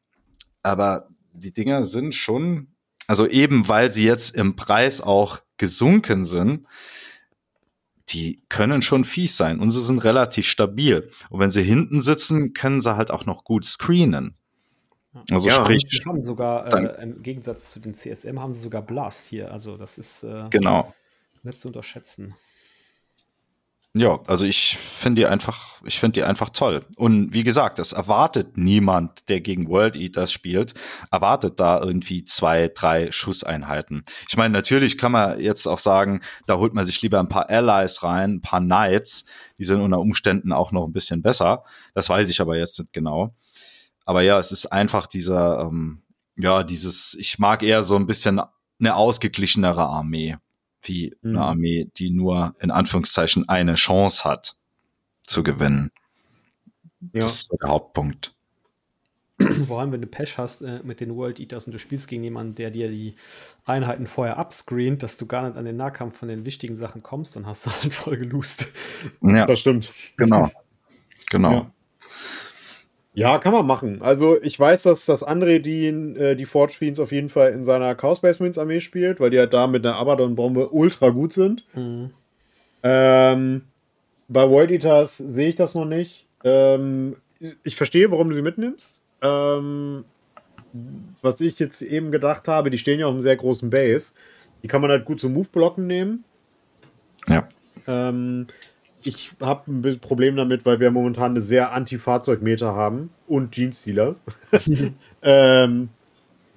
[0.63, 2.69] aber die Dinger sind schon,
[3.07, 6.67] also eben weil sie jetzt im Preis auch gesunken sind,
[8.09, 11.11] die können schon fies sein und sie sind relativ stabil.
[11.29, 14.37] Und wenn sie hinten sitzen, können sie halt auch noch gut screenen.
[15.31, 18.83] Also ja, sprich, sie haben sogar äh, im Gegensatz zu den CSM haben sie sogar
[18.83, 19.51] Blast hier.
[19.51, 20.95] Also das ist äh, genau
[21.43, 22.35] nicht zu unterschätzen.
[23.97, 26.87] Ja, also ich finde die einfach, ich finde die einfach toll.
[26.97, 30.75] Und wie gesagt, das erwartet niemand, der gegen World Eaters spielt,
[31.11, 34.05] erwartet da irgendwie zwei, drei Schusseinheiten.
[34.29, 37.51] Ich meine, natürlich kann man jetzt auch sagen, da holt man sich lieber ein paar
[37.51, 39.25] Allies rein, ein paar Knights,
[39.59, 41.65] die sind unter Umständen auch noch ein bisschen besser.
[41.93, 43.35] Das weiß ich aber jetzt nicht genau.
[44.05, 46.03] Aber ja, es ist einfach dieser, ähm,
[46.37, 48.41] ja, dieses, ich mag eher so ein bisschen
[48.79, 50.37] eine ausgeglichenere Armee
[50.83, 51.31] wie mhm.
[51.31, 54.57] eine Armee, die nur in Anführungszeichen eine Chance hat
[55.23, 55.91] zu gewinnen.
[57.13, 57.21] Ja.
[57.21, 58.35] Das ist der Hauptpunkt.
[59.67, 62.23] Vor allem, wenn du Pech hast äh, mit den World Eaters und du spielst gegen
[62.23, 63.15] jemanden, der dir die
[63.65, 67.37] Einheiten vorher upscreent, dass du gar nicht an den Nahkampf von den wichtigen Sachen kommst,
[67.37, 68.67] dann hast du halt voll geloost.
[69.23, 69.93] Ja, das stimmt.
[70.19, 70.51] Genau.
[71.31, 71.53] Genau.
[71.53, 71.73] Ja.
[73.13, 74.03] Ja, kann man machen.
[74.03, 77.65] Also ich weiß, dass das André die, äh, die Forge Fiends auf jeden Fall in
[77.65, 81.33] seiner Chaos Space Marines Armee spielt, weil die halt da mit einer Abaddon-Bombe ultra gut
[81.33, 81.65] sind.
[81.75, 82.11] Mhm.
[82.83, 83.63] Ähm,
[84.29, 86.27] bei World Eaters sehe ich das noch nicht.
[86.45, 87.17] Ähm,
[87.65, 88.99] ich verstehe, warum du sie mitnimmst.
[89.23, 90.05] Ähm,
[91.21, 94.13] was ich jetzt eben gedacht habe, die stehen ja auf einem sehr großen Base.
[94.63, 96.25] Die kann man halt gut zum Move-Blocken nehmen.
[97.27, 97.49] Ja.
[97.89, 98.47] Ähm,
[99.05, 104.17] ich habe ein Problem damit, weil wir momentan eine sehr Anti-Fahrzeugmeter haben und Jeans-Dealer.
[105.23, 105.89] ähm,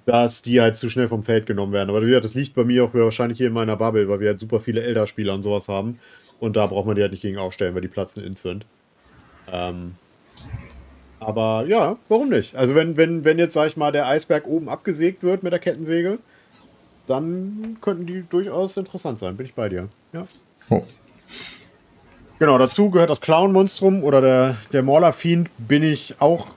[0.06, 1.90] dass die halt zu schnell vom Feld genommen werden.
[1.90, 4.60] Aber das liegt bei mir auch wahrscheinlich hier in meiner Bubble, weil wir halt super
[4.60, 5.98] viele Elder-Spieler und sowas haben.
[6.40, 8.66] Und da braucht man die halt nicht gegen aufstellen, weil die platzen instant.
[9.50, 9.94] Ähm,
[11.20, 12.54] aber ja, warum nicht?
[12.54, 15.60] Also wenn, wenn, wenn jetzt, sag ich mal, der Eisberg oben abgesägt wird mit der
[15.60, 16.18] Kettensäge,
[17.06, 19.36] dann könnten die durchaus interessant sein.
[19.36, 19.88] Bin ich bei dir.
[20.12, 20.26] Ja.
[20.68, 20.82] Oh.
[22.38, 26.54] Genau, dazu gehört das Clown-Monstrum oder der, der Mauler-Fiend bin ich auch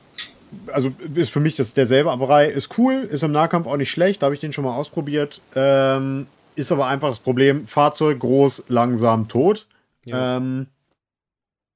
[0.72, 2.48] also ist für mich das derselbe Aberei.
[2.48, 5.42] Ist cool, ist im Nahkampf auch nicht schlecht, da habe ich den schon mal ausprobiert.
[5.56, 9.68] Ähm, ist aber einfach das Problem: Fahrzeug groß, langsam, tot.
[10.06, 10.38] Ja.
[10.38, 10.68] Ähm,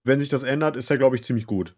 [0.03, 1.75] wenn sich das ändert, ist er, glaube ich, ziemlich gut.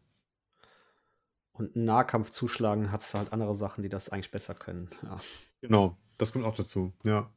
[1.52, 4.90] Und Nahkampf zuschlagen hat es halt andere Sachen, die das eigentlich besser können.
[5.04, 5.20] Ja.
[5.62, 7.30] Genau, das kommt auch dazu, ja.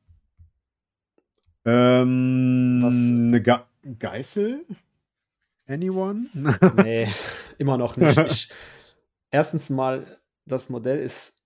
[1.65, 2.95] Ähm, Was?
[2.95, 3.43] Eine
[3.99, 4.65] Geißel?
[5.67, 6.27] Anyone?
[6.83, 7.09] nee,
[7.59, 8.19] immer noch nicht.
[8.19, 8.53] Ich,
[9.31, 11.43] erstens mal, das Modell ist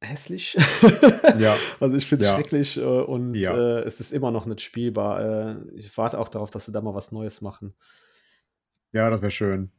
[0.00, 0.54] hässlich.
[1.38, 1.56] ja.
[1.78, 2.36] Also ich finde es ja.
[2.36, 3.54] schrecklich äh, und ja.
[3.54, 5.20] äh, es ist immer noch nicht spielbar.
[5.20, 7.74] Äh, ich warte auch darauf, dass sie da mal was Neues machen.
[8.92, 9.72] Ja, das wäre schön.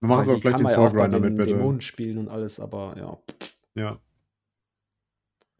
[0.00, 1.54] Wir machen doch gleich den Soul Grinder mit, bitte.
[1.54, 3.18] Dämonen spielen und alles, aber ja.
[3.74, 4.00] Ja.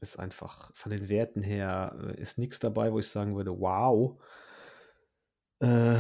[0.01, 4.21] Ist einfach von den Werten her äh, ist nichts dabei, wo ich sagen würde, wow.
[5.61, 5.97] Äh,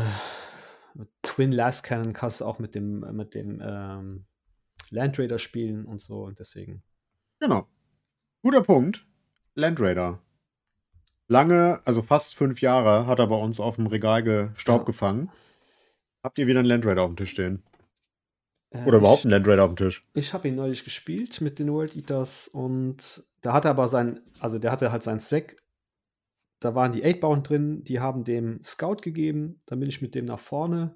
[1.22, 4.24] Twin Last Cannon kannst du auch mit dem, mit dem ähm,
[4.90, 6.82] Land Raider spielen und so und deswegen.
[7.40, 7.68] Genau.
[8.42, 9.06] Guter Punkt.
[9.54, 10.20] Land Raider.
[11.28, 14.84] Lange, also fast fünf Jahre, hat er bei uns auf dem Regal ge Staub ja.
[14.86, 15.30] gefangen.
[16.22, 17.62] Habt ihr wieder einen Land Raider auf dem Tisch stehen?
[18.70, 20.06] Äh, Oder überhaupt einen Land Raider auf dem Tisch?
[20.14, 24.58] Ich habe ihn neulich gespielt mit den World Eaters und da hatte aber sein, also
[24.58, 25.62] der hatte halt seinen Zweck.
[26.60, 30.24] Da waren die 8-Bound drin, die haben dem Scout gegeben, dann bin ich mit dem
[30.24, 30.94] nach vorne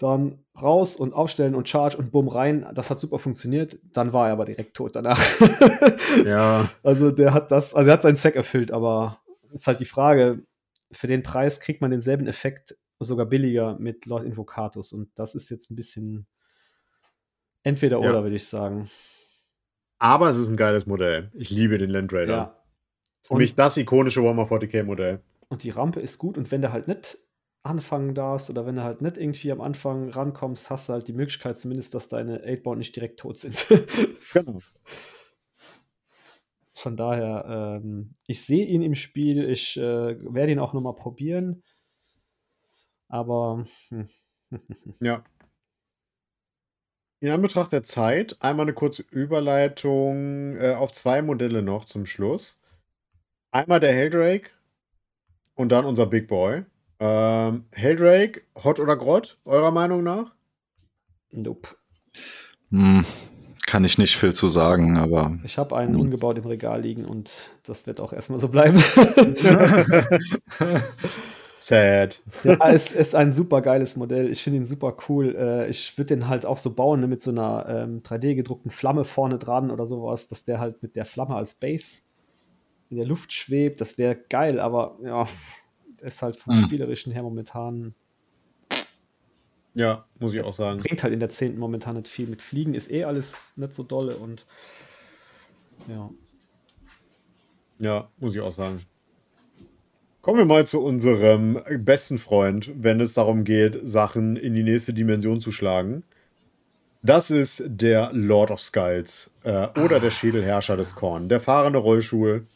[0.00, 2.66] dann raus und aufstellen und Charge und Bumm rein.
[2.74, 3.78] Das hat super funktioniert.
[3.92, 5.20] Dann war er aber direkt tot danach.
[6.24, 6.70] ja.
[6.82, 9.20] Also der hat das, also er hat seinen Zweck erfüllt, aber
[9.52, 10.42] ist halt die Frage,
[10.90, 15.50] für den Preis kriegt man denselben Effekt sogar billiger mit Lord Invocatus und das ist
[15.50, 16.26] jetzt ein bisschen
[17.62, 18.10] entweder ja.
[18.10, 18.90] oder, würde ich sagen.
[19.98, 21.30] Aber es ist ein geiles Modell.
[21.34, 22.32] Ich liebe den Land Raider.
[22.32, 22.59] Ja.
[23.22, 25.20] Für mich das ikonische Warhammer 40k Modell.
[25.48, 27.18] Und die Rampe ist gut und wenn der halt nicht
[27.62, 31.12] anfangen darfst oder wenn du halt nicht irgendwie am Anfang rankommst, hast du halt die
[31.12, 33.66] Möglichkeit zumindest, dass deine 8 nicht direkt tot sind.
[34.32, 34.58] genau.
[36.72, 41.62] Von daher, ähm, ich sehe ihn im Spiel, ich äh, werde ihn auch nochmal probieren.
[43.08, 43.66] Aber.
[43.88, 44.08] Hm.
[45.00, 45.22] ja.
[47.22, 52.56] In Anbetracht der Zeit einmal eine kurze Überleitung äh, auf zwei Modelle noch zum Schluss.
[53.52, 54.50] Einmal der Heldrake
[55.56, 56.62] und dann unser Big Boy.
[57.00, 60.32] Ähm, Heldrake, Hot oder Grott, eurer Meinung nach?
[61.32, 61.68] Nope.
[62.70, 63.04] Hm,
[63.66, 65.36] kann ich nicht viel zu sagen, aber.
[65.44, 66.00] Ich habe einen hm.
[66.00, 67.32] ungebaut im Regal liegen und
[67.64, 68.78] das wird auch erstmal so bleiben.
[71.56, 72.22] Sad.
[72.44, 74.30] Ja, es ist ein super geiles Modell.
[74.30, 75.34] Ich finde ihn super cool.
[75.36, 79.04] Äh, ich würde den halt auch so bauen ne, mit so einer ähm, 3D-gedruckten Flamme
[79.04, 82.02] vorne dran oder sowas, dass der halt mit der Flamme als Base
[82.90, 83.80] in der Luft schwebt.
[83.80, 85.28] Das wäre geil, aber ja,
[86.02, 86.64] ist halt vom hm.
[86.64, 87.94] Spielerischen her momentan.
[89.74, 90.80] Ja, muss ich auch sagen.
[90.80, 91.58] Bringt halt in der 10.
[91.58, 92.26] momentan nicht viel.
[92.26, 94.44] Mit Fliegen ist eh alles nicht so dolle und
[95.88, 96.10] ja.
[97.78, 98.84] Ja, muss ich auch sagen.
[100.20, 104.92] Kommen wir mal zu unserem besten Freund, wenn es darum geht, Sachen in die nächste
[104.92, 106.02] Dimension zu schlagen.
[107.02, 112.46] Das ist der Lord of Skulls äh, oder der Schädelherrscher des Korn, der fahrende Rollstuhl.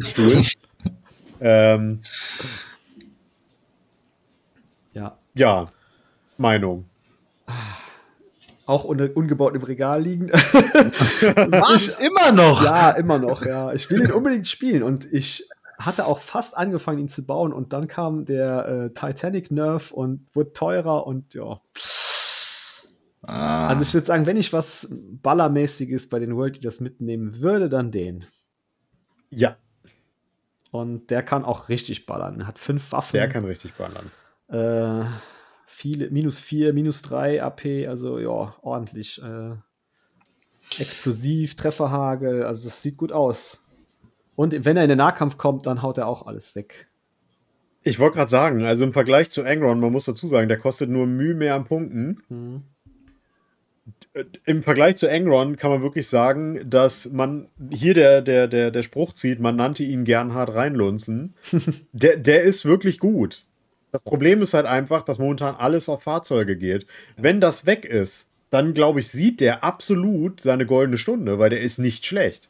[0.00, 0.42] Stuhl.
[1.40, 2.00] ähm,
[4.92, 5.16] ja.
[5.34, 5.68] Ja,
[6.36, 6.86] Meinung.
[8.66, 10.28] Auch un ungebaut im Regal liegen.
[10.32, 11.96] Was?
[11.96, 12.64] immer noch?
[12.64, 13.72] Ja, immer noch, ja.
[13.72, 17.72] Ich will ihn unbedingt spielen und ich hatte auch fast angefangen, ihn zu bauen und
[17.72, 21.60] dann kam der äh, Titanic Nerf und wurde teurer und ja.
[23.26, 23.68] Ah.
[23.68, 27.90] Also ich würde sagen, wenn ich was Ballermäßiges bei den World Eaters mitnehmen würde, dann
[27.90, 28.26] den.
[29.30, 29.56] Ja.
[30.70, 32.46] Und der kann auch richtig ballern.
[32.46, 33.16] Hat fünf Waffen.
[33.16, 34.10] Der kann richtig ballern.
[34.48, 35.06] Äh,
[35.66, 39.22] viele, minus vier, minus drei AP, also ja, ordentlich.
[39.22, 39.54] Äh,
[40.78, 43.62] explosiv, Trefferhagel, also das sieht gut aus.
[44.36, 46.88] Und wenn er in den Nahkampf kommt, dann haut er auch alles weg.
[47.82, 50.88] Ich wollte gerade sagen, also im Vergleich zu Angron, man muss dazu sagen, der kostet
[50.88, 52.22] nur Mühe mehr an Punkten.
[52.28, 52.62] Mhm.
[54.44, 58.82] Im Vergleich zu Angron kann man wirklich sagen, dass man hier der, der, der, der
[58.82, 61.34] Spruch zieht, man nannte ihn gern hart reinlunzen.
[61.92, 63.42] der, der ist wirklich gut.
[63.90, 66.86] Das Problem ist halt einfach, dass momentan alles auf Fahrzeuge geht.
[67.16, 71.60] Wenn das weg ist, dann glaube ich, sieht der absolut seine goldene Stunde, weil der
[71.60, 72.48] ist nicht schlecht.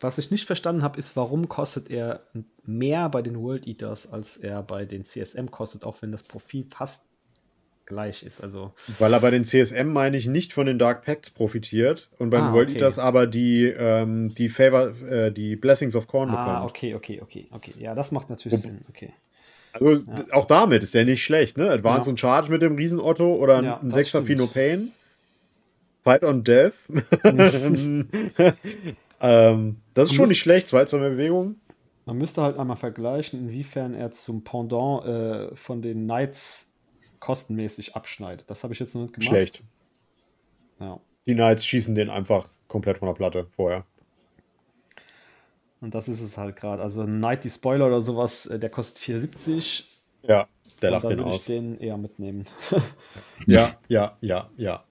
[0.00, 2.22] Was ich nicht verstanden habe, ist, warum kostet er
[2.64, 6.64] mehr bei den World Eaters, als er bei den CSM kostet, auch wenn das Profil
[6.70, 7.09] fast
[7.90, 8.42] gleich ist.
[8.42, 12.30] Also Weil er bei den CSM, meine ich, nicht von den Dark Pacts profitiert und
[12.30, 12.78] bei ah, World okay.
[12.78, 16.48] Eaters aber die, ähm, die Favor, äh, die Blessings of Corn ah, bekommt.
[16.48, 17.74] Ah, okay, okay, okay, okay.
[17.78, 18.80] Ja, das macht natürlich und, Sinn.
[18.88, 19.12] Okay.
[19.72, 20.24] Also ja.
[20.32, 21.70] auch damit ist der nicht schlecht, ne?
[21.70, 22.10] Advance ja.
[22.12, 24.92] und Charge mit dem Riesen Otto oder ein, ja, ein Sechser Fino Pain.
[26.02, 26.88] Fight on Death.
[29.20, 31.60] ähm, das ist schon nicht schlecht, zwei, zwei mehr Bewegungen.
[32.06, 36.69] Man müsste halt einmal vergleichen, inwiefern er zum Pendant äh, von den Knights
[37.20, 38.48] kostenmäßig abschneidet.
[38.50, 39.28] Das habe ich jetzt noch nicht gemacht.
[39.28, 39.62] Schlecht.
[40.80, 40.98] Ja.
[41.26, 43.84] Die Knights schießen den einfach komplett von der Platte vorher.
[45.80, 46.82] Und das ist es halt gerade.
[46.82, 49.84] Also ein Nighty Spoiler oder sowas, äh, der kostet 4,70.
[50.22, 50.46] Ja,
[50.82, 51.44] der Und lacht dann den würde ich aus.
[51.46, 52.44] den eher mitnehmen.
[53.46, 54.84] Ja, ja, ja, ja.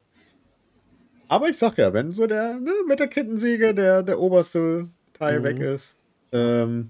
[1.28, 5.40] Aber ich sag ja, wenn so der, ne, mit der Kettensäge der, der oberste Teil
[5.40, 5.44] Mhm.
[5.44, 5.96] weg ist,
[6.32, 6.90] ähm,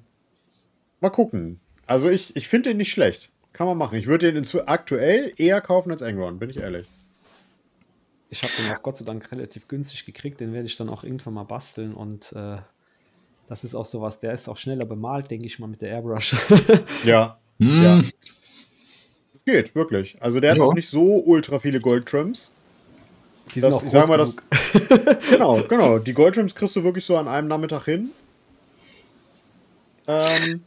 [1.01, 1.59] mal gucken.
[1.85, 3.31] Also ich, ich finde den nicht schlecht.
[3.59, 3.97] Kann man machen.
[3.97, 6.87] Ich würde den aktuell eher kaufen als Angron, bin ich ehrlich.
[8.29, 10.39] Ich habe den auch Gott sei Dank relativ günstig gekriegt.
[10.39, 11.93] Den werde ich dann auch irgendwann mal basteln.
[11.93, 12.55] Und äh,
[13.49, 16.37] das ist auch sowas, der ist auch schneller bemalt, denke ich mal, mit der Airbrush.
[17.03, 18.01] Ja, Hm, Ja.
[19.45, 20.15] geht, wirklich.
[20.21, 20.63] Also der hat Ja.
[20.63, 22.53] auch nicht so ultra viele Goldtrims.
[23.55, 24.37] Die Das, ich sag mal, das.
[25.31, 25.99] genau, genau.
[25.99, 28.11] Die Goldtrims kriegst du wirklich so an einem Nachmittag hin.
[30.07, 30.63] Ähm,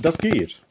[0.00, 0.62] das geht.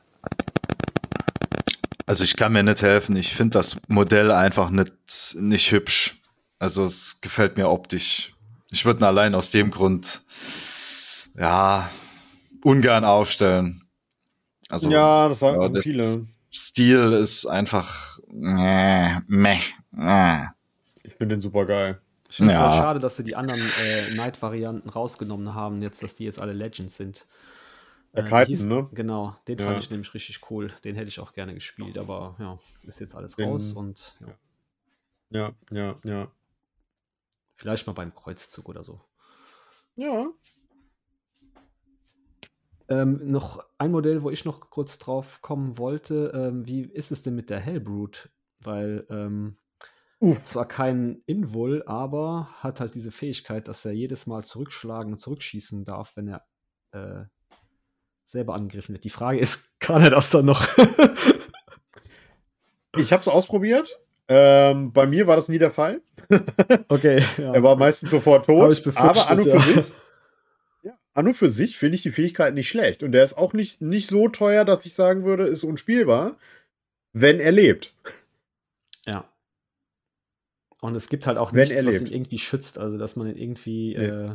[2.06, 3.16] Also ich kann mir nicht helfen.
[3.16, 4.93] Ich finde das Modell einfach nicht,
[5.39, 6.22] nicht hübsch.
[6.60, 8.34] Also es gefällt mir optisch.
[8.72, 10.24] Ich würde ihn allein aus dem Grund,
[11.38, 11.89] ja,
[12.64, 13.84] ungern aufstellen.
[14.70, 16.26] Also ja, das sagen ja, viele.
[16.51, 19.58] Stil ist einfach äh, meh.
[19.97, 20.45] Äh.
[21.03, 21.99] Ich finde den super geil.
[22.30, 22.74] Ich finde es Ja.
[22.74, 26.97] schade, dass sie die anderen äh, Knight-Varianten rausgenommen haben, jetzt, dass die jetzt alle Legends
[26.97, 27.28] sind.
[28.16, 28.89] Der Äh, Kiten, die hieß- ne?
[28.93, 29.66] Genau, den Ja.
[29.66, 30.72] fand ich nämlich richtig cool.
[30.84, 34.38] Den hätte ich auch gerne gespielt, aber ja, ist jetzt alles Den- raus und ja,
[35.30, 36.32] Ja, ja, ja.
[37.55, 39.01] vielleicht mal beim Kreuzzug oder so.
[39.95, 40.28] Ja.
[42.88, 46.32] Ähm, noch ein Modell, wo ich noch kurz drauf kommen wollte.
[46.36, 48.30] Ähm, wie ist es denn mit der Hellbrute?
[48.59, 49.57] Weil ähm,
[50.22, 50.36] Uh.
[50.41, 55.84] zwar kein Invul, aber hat halt diese Fähigkeit, dass er jedes Mal zurückschlagen und zurückschießen
[55.84, 56.45] darf, wenn er
[56.91, 57.26] äh,
[58.26, 59.03] selber angegriffen wird.
[59.03, 60.67] Die Frage ist, kann er das dann noch?
[62.97, 63.99] Ich habe es ausprobiert.
[64.28, 66.01] Ähm, bei mir war das nie der Fall.
[66.88, 67.53] okay, ja.
[67.53, 68.82] Er war meistens sofort tot.
[68.95, 69.86] aber an und für sich,
[70.84, 73.03] ja, an und für sich finde ich die Fähigkeit nicht schlecht.
[73.03, 76.38] Und der ist auch nicht, nicht so teuer, dass ich sagen würde, ist unspielbar,
[77.13, 77.93] wenn er lebt.
[79.05, 79.30] Ja.
[80.82, 83.28] Und es gibt halt auch Wenn nichts, er was ihn irgendwie schützt, also dass man
[83.28, 84.05] ihn irgendwie Nee.
[84.05, 84.26] äh,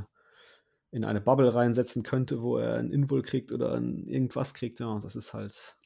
[0.93, 4.81] in eine Bubble reinsetzen könnte, wo er ein Invul kriegt oder irgendwas kriegt.
[4.81, 5.77] Ja, das ist halt.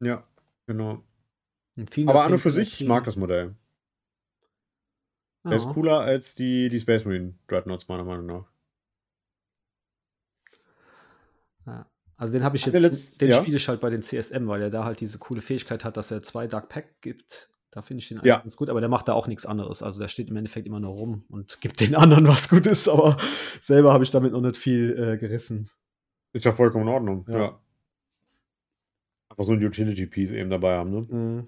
[0.00, 0.26] Ja,
[0.66, 1.04] genau.
[2.06, 3.54] Aber an und für sich, ich mag das Modell.
[5.44, 5.50] Ja.
[5.50, 8.50] Der ist cooler als die, die Space Marine Dreadnoughts, meiner Meinung nach.
[11.66, 11.90] Ja.
[12.16, 13.40] Also den habe ich jetzt, letzt- den ja?
[13.40, 16.10] spiele ich halt bei den CSM, weil er da halt diese coole Fähigkeit hat, dass
[16.10, 17.48] er zwei Dark Pack gibt.
[17.70, 18.38] Da finde ich den eigentlich Ja.
[18.38, 19.82] ganz gut, aber der macht da auch nichts anderes.
[19.82, 23.16] Also der steht im Endeffekt immer nur rum und gibt den anderen was Gutes, aber
[23.60, 25.70] selber habe ich damit noch nicht viel äh, gerissen.
[26.32, 27.26] Ist ja vollkommen in Ordnung.
[27.28, 27.38] Ja.
[27.38, 27.60] Ja.
[29.30, 31.00] Einfach so ein Utility-Piece eben dabei haben, ne?
[31.02, 31.46] Mhm.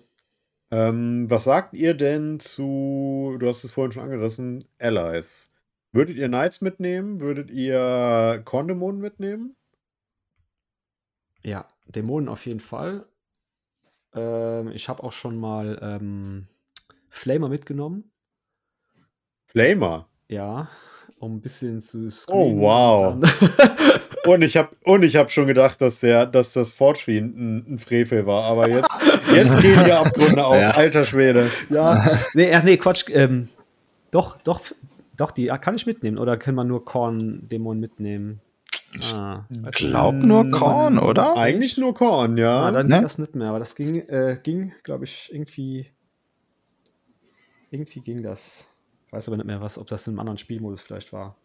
[0.72, 5.52] Ähm, was sagt ihr denn zu, du hast es vorhin schon angerissen, Allies?
[5.92, 7.20] Würdet ihr Knights mitnehmen?
[7.20, 9.56] Würdet ihr Kondemon mitnehmen?
[11.42, 13.06] Ja, Dämonen auf jeden Fall.
[14.14, 16.46] Ähm, ich habe auch schon mal ähm,
[17.08, 18.10] Flamer mitgenommen.
[19.46, 20.08] Flamer.
[20.28, 20.68] Ja,
[21.18, 23.16] um ein bisschen zu Oh, screenen wow.
[24.26, 27.78] und ich habe und ich habe schon gedacht, dass der, dass das Forge ein, ein
[27.78, 28.96] Frevel war, aber jetzt,
[29.34, 30.70] jetzt gehen die Abgründe auf, Ja.
[30.70, 31.50] alter Schwede.
[31.68, 33.04] ja, nee, ach nee, Quatsch.
[33.10, 33.48] Ähm,
[34.12, 34.60] doch, doch,
[35.16, 36.18] doch, die kann ich mitnehmen.
[36.18, 38.40] Oder kann man nur Korn-Dämonen mitnehmen?
[39.12, 39.74] Ah, weiß nicht.
[39.76, 41.36] Glaub nur Korn, oder?
[41.36, 42.66] Eigentlich nur Korn, ja.
[42.66, 42.96] Ah, dann Ne?
[42.96, 45.90] geht das nicht mehr, aber das ging, äh, ging glaube ich, irgendwie.
[47.70, 48.66] Irgendwie ging das.
[49.06, 51.36] Ich weiß aber nicht mehr, was, ob das in einem anderen Spielmodus vielleicht war.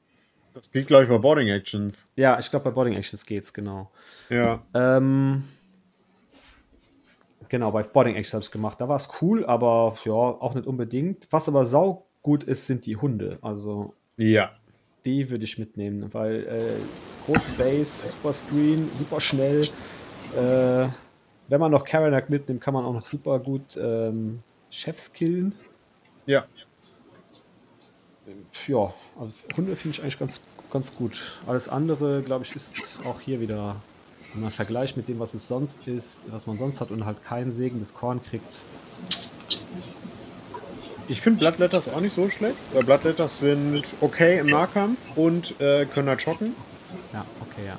[0.56, 2.10] das geht, glaube ich, bei Boarding Actions.
[2.16, 3.92] Ja, ich glaube, bei Boarding Actions geht's, genau.
[4.30, 4.64] Ja.
[4.74, 5.44] Ähm,
[7.50, 8.80] genau, bei Boarding Actions habe ich gemacht.
[8.82, 11.28] Da war es cool, aber ja, auch nicht unbedingt.
[11.30, 13.38] Was aber sau gut ist, sind die Hunde.
[13.42, 14.52] Also, Ja.
[15.06, 19.62] Die würde ich mitnehmen, weil äh, große Base, super Screen, super schnell.
[20.36, 20.88] Äh,
[21.48, 24.40] wenn man noch Karanak mitnimmt, kann man auch noch super gut ähm,
[24.70, 25.54] Chefs killen.
[26.26, 26.46] Ja.
[28.68, 30.42] Ja, also Hunde finde ich eigentlich ganz,
[30.72, 31.40] ganz gut.
[31.46, 33.76] Alles andere, glaube ich, ist auch hier wieder,
[34.34, 37.24] wenn man vergleicht mit dem, was es sonst ist, was man sonst hat und halt
[37.24, 38.62] kein segendes Korn kriegt.
[41.08, 45.86] Ich finde Bloodletters auch nicht so schlecht, weil Bloodletters sind okay im Nahkampf und äh,
[45.86, 46.56] können halt schocken.
[47.14, 47.78] Ja, okay, ja.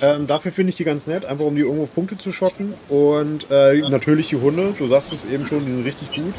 [0.00, 2.74] Ähm, dafür finde ich die ganz nett, einfach um die irgendwo auf Punkte zu schotten.
[2.88, 6.34] Und äh, natürlich die Hunde, du sagst es eben schon, die sind richtig gut.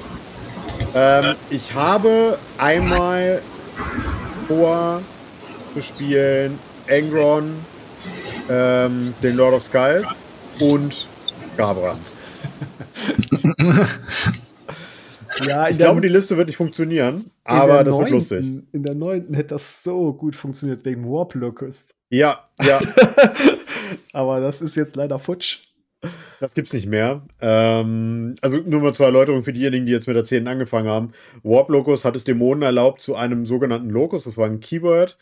[0.94, 3.42] Ähm, ich habe einmal
[4.48, 5.02] vor
[5.74, 6.60] zu spielen
[6.90, 7.54] Angron,
[8.50, 10.24] ähm, den Lord of Skulls
[10.60, 11.08] und
[11.58, 12.02] Gabrand.
[15.48, 18.04] ja, ich glaube, die Liste wird nicht funktionieren, aber das 9.
[18.04, 18.46] wird lustig.
[18.72, 19.34] In der 9.
[19.34, 21.94] hätte das so gut funktioniert wegen Warp Locust.
[22.10, 22.80] Ja, ja.
[24.14, 25.60] aber das ist jetzt leider futsch.
[26.40, 27.22] Das gibt's nicht mehr.
[27.42, 31.12] Ähm, also nur mal zur Erläuterung für diejenigen, die jetzt mit der 10 angefangen haben.
[31.44, 35.18] Warp Locus hat es Dämonen erlaubt, zu einem sogenannten Locus, das war ein Keyword,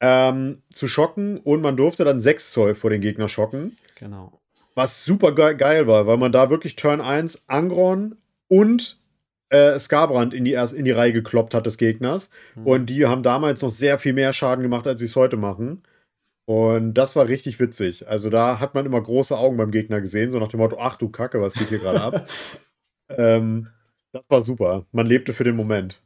[0.00, 3.76] ähm, zu schocken und man durfte dann 6 Zoll vor den Gegner schocken.
[3.98, 4.40] Genau.
[4.74, 8.16] Was super ge geil war, weil man da wirklich Turn 1 Angron
[8.48, 8.98] und
[9.54, 12.30] äh, Skarbrand in die, erst, in die Reihe gekloppt hat des Gegners.
[12.54, 12.66] Mhm.
[12.66, 15.82] Und die haben damals noch sehr viel mehr Schaden gemacht, als sie es heute machen.
[16.46, 18.06] Und das war richtig witzig.
[18.06, 20.96] Also da hat man immer große Augen beim Gegner gesehen, so nach dem Motto, ach
[20.96, 22.28] du Kacke, was geht hier gerade ab?
[23.16, 23.68] ähm,
[24.12, 24.84] das war super.
[24.92, 26.00] Man lebte für den Moment.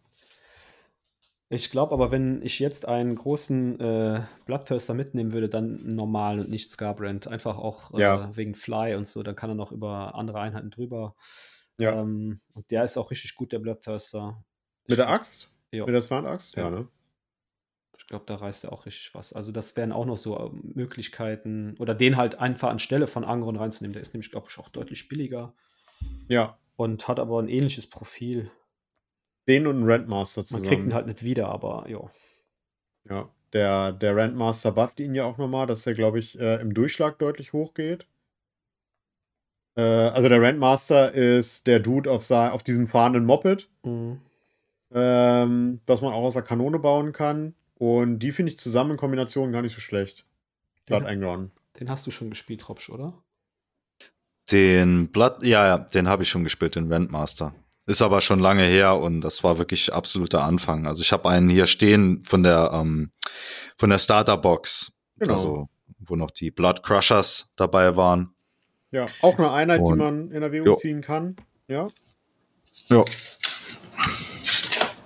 [1.51, 6.51] Ich glaube aber, wenn ich jetzt einen großen äh, Bloodthirster mitnehmen würde, dann normal und
[6.51, 7.27] nicht Scarbrand.
[7.27, 8.37] Einfach auch äh, ja.
[8.37, 11.15] wegen Fly und so, dann kann er noch über andere Einheiten drüber.
[11.79, 12.01] Ja.
[12.01, 14.43] Ähm, und der ist auch richtig gut, der Bloodthirster.
[14.87, 15.51] Mit der Axt?
[15.71, 15.85] Ja.
[15.87, 16.57] Mit der Zwand-Axt?
[16.57, 16.65] Ja.
[16.65, 16.89] ja, ne?
[17.99, 19.33] Ich glaube, da reißt er auch richtig was.
[19.33, 21.77] Also, das wären auch noch so ähm, Möglichkeiten.
[21.79, 23.93] Oder den halt einfach anstelle von Angron reinzunehmen.
[23.93, 25.55] Der ist nämlich, glaube ich, auch deutlich billiger.
[26.29, 26.59] Ja.
[26.77, 28.51] Und hat aber ein ähnliches Profil.
[29.47, 30.65] Den und einen Rentmaster zusammen.
[30.65, 32.11] Man kriegt ihn halt nicht wieder, aber ja.
[33.09, 36.75] Ja, der, der Rentmaster bufft ihn ja auch nochmal, dass er, glaube ich, äh, im
[36.75, 38.07] Durchschlag deutlich hochgeht.
[39.79, 44.21] Äh, also der Rentmaster ist der Dude auf, auf diesem fahrenden Moped, mhm.
[44.93, 47.55] ähm, das man auch aus der Kanone bauen kann.
[47.77, 50.27] Und die finde ich zusammen in Kombination gar nicht so schlecht.
[50.87, 51.53] Blood Angron.
[51.79, 53.15] Den hast du schon gespielt, Robsch, oder?
[54.51, 57.55] Den Blood, ja, ja, den habe ich schon gespielt, den Rentmaster.
[57.87, 60.87] Ist aber schon lange her und das war wirklich absoluter Anfang.
[60.87, 63.13] Also ich habe einen hier stehen von der ähm,
[63.77, 65.35] von der Starterbox, genau.
[65.35, 65.69] also
[66.01, 68.35] wo noch die Blood Crushers dabei waren.
[68.91, 70.75] Ja, auch eine Einheit, und, die man in Erwägung jo.
[70.77, 71.37] ziehen kann.
[71.69, 71.89] Ja.
[72.89, 73.05] Ja.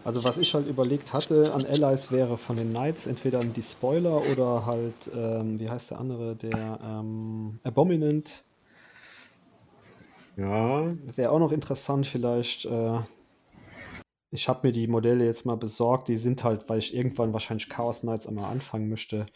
[0.04, 4.22] Also was ich halt überlegt hatte an Allies wäre von den Knights entweder die Spoiler
[4.30, 8.44] oder halt, ähm, wie heißt der andere, der ähm, Abominant.
[10.36, 10.92] Ja.
[11.14, 12.64] Wäre auch noch interessant vielleicht.
[12.64, 12.98] Äh,
[14.30, 16.08] ich habe mir die Modelle jetzt mal besorgt.
[16.08, 19.26] Die sind halt, weil ich irgendwann wahrscheinlich Chaos Knights einmal anfangen möchte.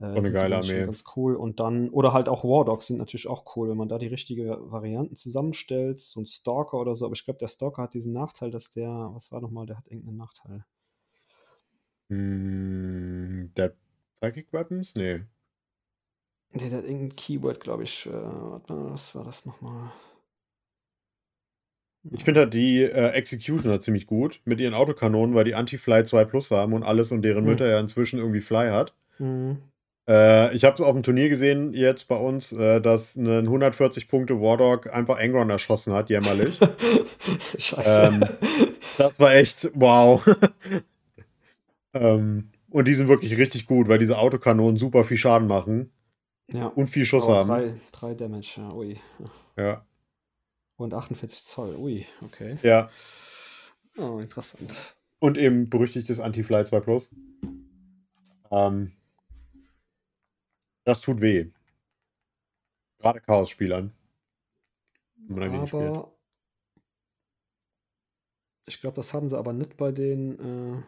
[0.00, 0.84] Äh, eine geile Armee.
[0.84, 1.36] Ganz cool.
[1.36, 4.08] Und dann, oder halt auch War Dogs sind natürlich auch cool, wenn man da die
[4.08, 6.00] richtige Varianten zusammenstellt.
[6.00, 7.04] So ein Stalker oder so.
[7.04, 9.86] Aber ich glaube, der Stalker hat diesen Nachteil, dass der, was war nochmal, der hat
[9.86, 10.64] irgendeinen Nachteil.
[12.08, 13.74] Mm, der
[14.14, 14.94] Psychic Weapons?
[14.94, 15.22] Nee.
[16.54, 18.06] Der, der hat irgendein Keyword, glaube ich.
[18.06, 19.90] Äh, was war das nochmal?
[22.10, 26.26] Ich finde halt die äh, Executioner ziemlich gut mit ihren Autokanonen, weil die Anti-Fly 2
[26.26, 27.50] Plus haben und alles und deren mhm.
[27.50, 28.94] Mütter ja inzwischen irgendwie Fly hat.
[29.18, 29.58] Mhm.
[30.06, 34.08] Äh, ich habe es auf dem Turnier gesehen, jetzt bei uns, äh, dass ein 140
[34.08, 36.58] Punkte Wardog einfach Angron erschossen hat, jämmerlich.
[37.58, 38.12] Scheiße.
[38.12, 38.24] Ähm,
[38.98, 40.22] das war echt wow.
[41.94, 45.90] ähm, und die sind wirklich richtig gut, weil diese Autokanonen super viel Schaden machen.
[46.52, 46.66] Ja.
[46.66, 47.48] Und viel Schuss oh, haben.
[47.48, 48.98] Drei, drei Damage, ja, ui.
[49.56, 49.86] Ja.
[50.76, 52.58] Und 48 Zoll, ui, okay.
[52.62, 52.90] Ja.
[53.96, 54.96] Oh, interessant.
[55.20, 57.14] Und eben berüchtigtes Anti-Fly 2 Plus.
[58.50, 58.92] Ähm,
[60.84, 61.50] das tut weh.
[62.98, 63.92] Gerade Chaos-Spielern.
[65.30, 66.12] Aber
[68.66, 70.38] ich glaube, das haben sie aber nicht bei den.
[70.38, 70.82] Äh,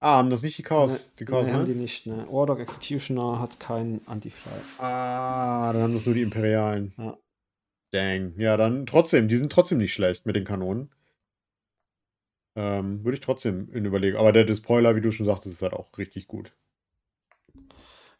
[0.00, 1.08] ah, haben das nicht die Chaos?
[1.08, 2.06] Ne, die Chaos nee, haben die nicht.
[2.06, 2.26] Ne?
[2.28, 4.52] Ordog Executioner hat keinen Anti-Fly.
[4.78, 6.94] Ah, dann haben das nur die Imperialen.
[6.96, 7.18] Ja.
[7.92, 8.34] Dang.
[8.38, 9.28] Ja, dann trotzdem.
[9.28, 10.90] Die sind trotzdem nicht schlecht mit den Kanonen.
[12.56, 14.16] Ähm, Würde ich trotzdem in überlegen.
[14.16, 16.54] Aber der Despoiler, wie du schon sagtest, ist halt auch richtig gut.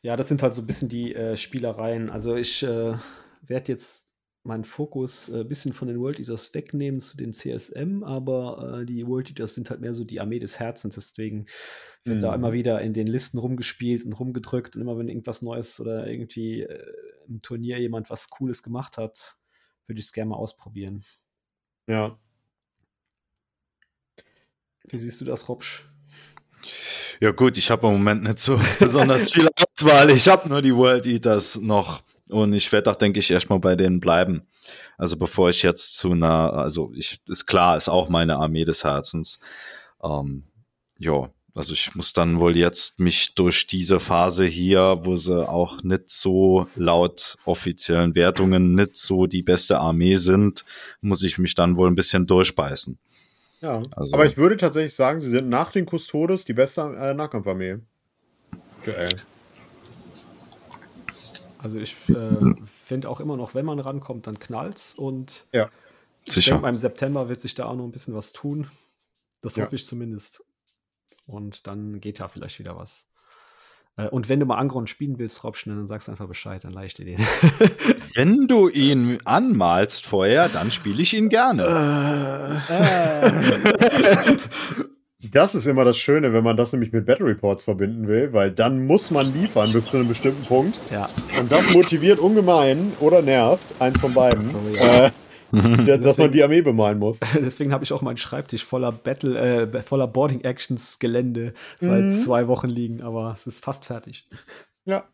[0.02, 2.08] Ja, das sind halt so ein bisschen die äh, Spielereien.
[2.08, 2.96] Also ich äh,
[3.42, 4.08] werde jetzt
[4.44, 8.86] meinen Fokus ein äh, bisschen von den World Eaters wegnehmen zu den CSM, aber äh,
[8.86, 11.46] die World Eaters sind halt mehr so die Armee des Herzens, deswegen
[12.04, 12.22] wird mhm.
[12.22, 16.06] da immer wieder in den Listen rumgespielt und rumgedrückt und immer wenn irgendwas Neues oder
[16.06, 16.92] irgendwie äh,
[17.28, 19.36] im Turnier jemand was Cooles gemacht hat,
[19.86, 21.04] würde ich es gerne mal ausprobieren.
[21.86, 22.18] Ja.
[24.88, 25.87] Wie siehst du das, Robsch?
[27.20, 30.10] Ja gut, ich habe im Moment nicht so besonders viel Auswahl.
[30.10, 33.74] Ich habe nur die World Eaters noch und ich werde auch, denke ich, erstmal bei
[33.74, 34.42] denen bleiben.
[34.96, 38.84] Also bevor ich jetzt zu einer, also ich ist klar, ist auch meine Armee des
[38.84, 39.40] Herzens.
[40.02, 40.44] Ähm,
[40.98, 45.82] ja, also ich muss dann wohl jetzt mich durch diese Phase hier, wo sie auch
[45.82, 50.64] nicht so laut offiziellen Wertungen nicht so die beste Armee sind,
[51.00, 52.98] muss ich mich dann wohl ein bisschen durchbeißen.
[53.60, 54.14] Ja, also.
[54.14, 57.78] aber ich würde tatsächlich sagen, sie sind nach den Custodes die beste äh, Nahkampfarmee.
[58.84, 59.22] Geil.
[61.58, 65.68] Also ich äh, finde auch immer noch, wenn man rankommt, dann knallt's und ja.
[66.24, 68.70] ich denke, im September wird sich da auch noch ein bisschen was tun.
[69.40, 69.64] Das ja.
[69.64, 70.44] hoffe ich zumindest.
[71.26, 73.07] Und dann geht da vielleicht wieder was.
[73.98, 76.72] Äh, und wenn du mal Angron spielen willst, Robschen, dann sagst du einfach Bescheid, dann
[76.72, 77.18] leih ich dir den.
[78.14, 82.62] wenn du ihn anmalst vorher, dann spiele ich ihn gerne.
[82.68, 84.36] Äh.
[85.32, 88.52] Das ist immer das Schöne, wenn man das nämlich mit Battle Reports verbinden will, weil
[88.52, 90.78] dann muss man liefern bis zu einem bestimmten Punkt.
[90.92, 91.08] Ja.
[91.40, 94.54] Und das motiviert ungemein oder nervt, eins von beiden.
[94.54, 95.06] Oh, ja.
[95.06, 95.10] äh,
[95.52, 97.20] dass deswegen, man die Armee bemalen muss.
[97.34, 102.10] Deswegen habe ich auch meinen Schreibtisch voller Battle, äh, voller Boarding Actions Gelände seit mhm.
[102.10, 104.28] zwei Wochen liegen, aber es ist fast fertig.
[104.84, 105.04] Ja.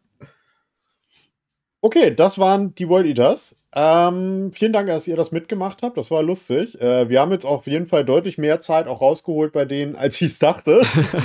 [1.80, 3.56] Okay, das waren die World Eaters.
[3.76, 5.98] Ähm, vielen Dank, dass ihr das mitgemacht habt.
[5.98, 6.80] Das war lustig.
[6.80, 10.14] Äh, wir haben jetzt auf jeden Fall deutlich mehr Zeit auch rausgeholt bei denen, als
[10.20, 10.82] ich es dachte.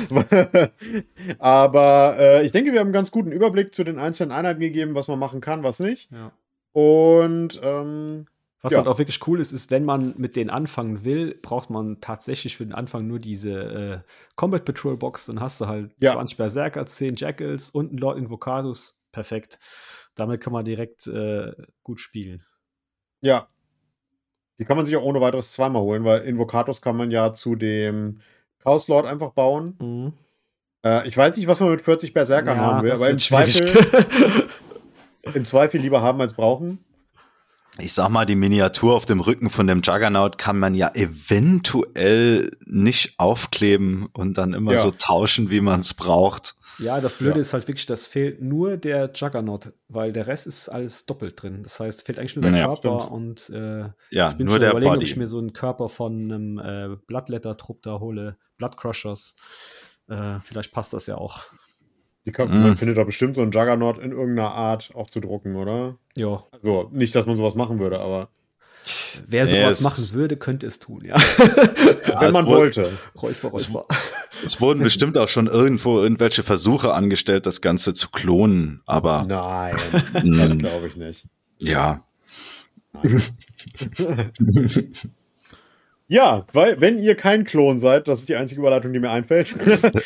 [1.40, 4.96] Aber äh, ich denke, wir haben einen ganz guten Überblick zu den einzelnen Einheiten gegeben,
[4.96, 6.10] was man machen kann, was nicht.
[6.12, 6.32] Ja.
[6.74, 8.26] Und ähm,
[8.62, 8.80] was ja.
[8.80, 12.58] halt auch wirklich cool ist, ist, wenn man mit denen anfangen will, braucht man tatsächlich
[12.58, 14.00] für den Anfang nur diese äh,
[14.36, 15.28] Combat Patrol Box.
[15.28, 16.14] Dann hast du halt ja.
[16.14, 19.02] 20 Berserker, 10 Jackals und einen Lord Invocatus.
[19.14, 19.60] Perfekt.
[20.16, 21.54] Damit kann man direkt äh,
[21.84, 22.46] gut spielen.
[23.22, 23.48] Ja.
[24.58, 27.56] Die kann man sich auch ohne weiteres zweimal holen, weil Invocatus kann man ja zu
[27.56, 28.20] dem
[28.62, 29.78] Chaos Lord einfach bauen.
[29.80, 30.14] Mhm.
[30.84, 33.74] Äh, ich weiß nicht, was man mit 40 Berserkern ja, haben will, aber im Zweifel,
[35.34, 36.84] im Zweifel lieber haben als brauchen
[37.80, 42.52] ich sag mal, die Miniatur auf dem Rücken von dem Juggernaut kann man ja eventuell
[42.66, 44.78] nicht aufkleben und dann immer ja.
[44.78, 46.56] so tauschen, wie man es braucht.
[46.80, 47.42] Ja, das Blöde ja.
[47.42, 51.64] ist halt wirklich, das fehlt nur der Juggernaut, weil der Rest ist alles doppelt drin.
[51.64, 53.12] Das heißt, fehlt eigentlich nur der ja, Körper stimmt.
[53.12, 55.04] und äh, ja, ich bin nur schon der überlegen, Body.
[55.04, 59.36] ob ich mir so einen Körper von einem äh, Bloodletter-Trupp da hole, Blood Crushers.
[60.08, 61.44] Äh, vielleicht passt das ja auch.
[62.32, 62.64] Kann, mm.
[62.64, 65.98] Man findet da bestimmt so einen Juggernaut in irgendeiner Art auch zu drucken, oder?
[66.16, 66.44] Ja.
[66.52, 68.30] Also nicht, dass man sowas machen würde, aber.
[69.28, 71.16] Wer sowas machen würde, könnte es tun, ja.
[71.18, 72.92] ja Wenn man wollte.
[73.22, 73.84] Räusper, räusper.
[73.90, 79.26] Es, es wurden bestimmt auch schon irgendwo irgendwelche Versuche angestellt, das Ganze zu klonen, aber.
[79.28, 79.76] Nein,
[80.14, 81.28] das glaube ich nicht.
[81.60, 82.06] Ja.
[86.12, 89.56] Ja, weil, wenn ihr kein Klon seid, das ist die einzige Überleitung, die mir einfällt,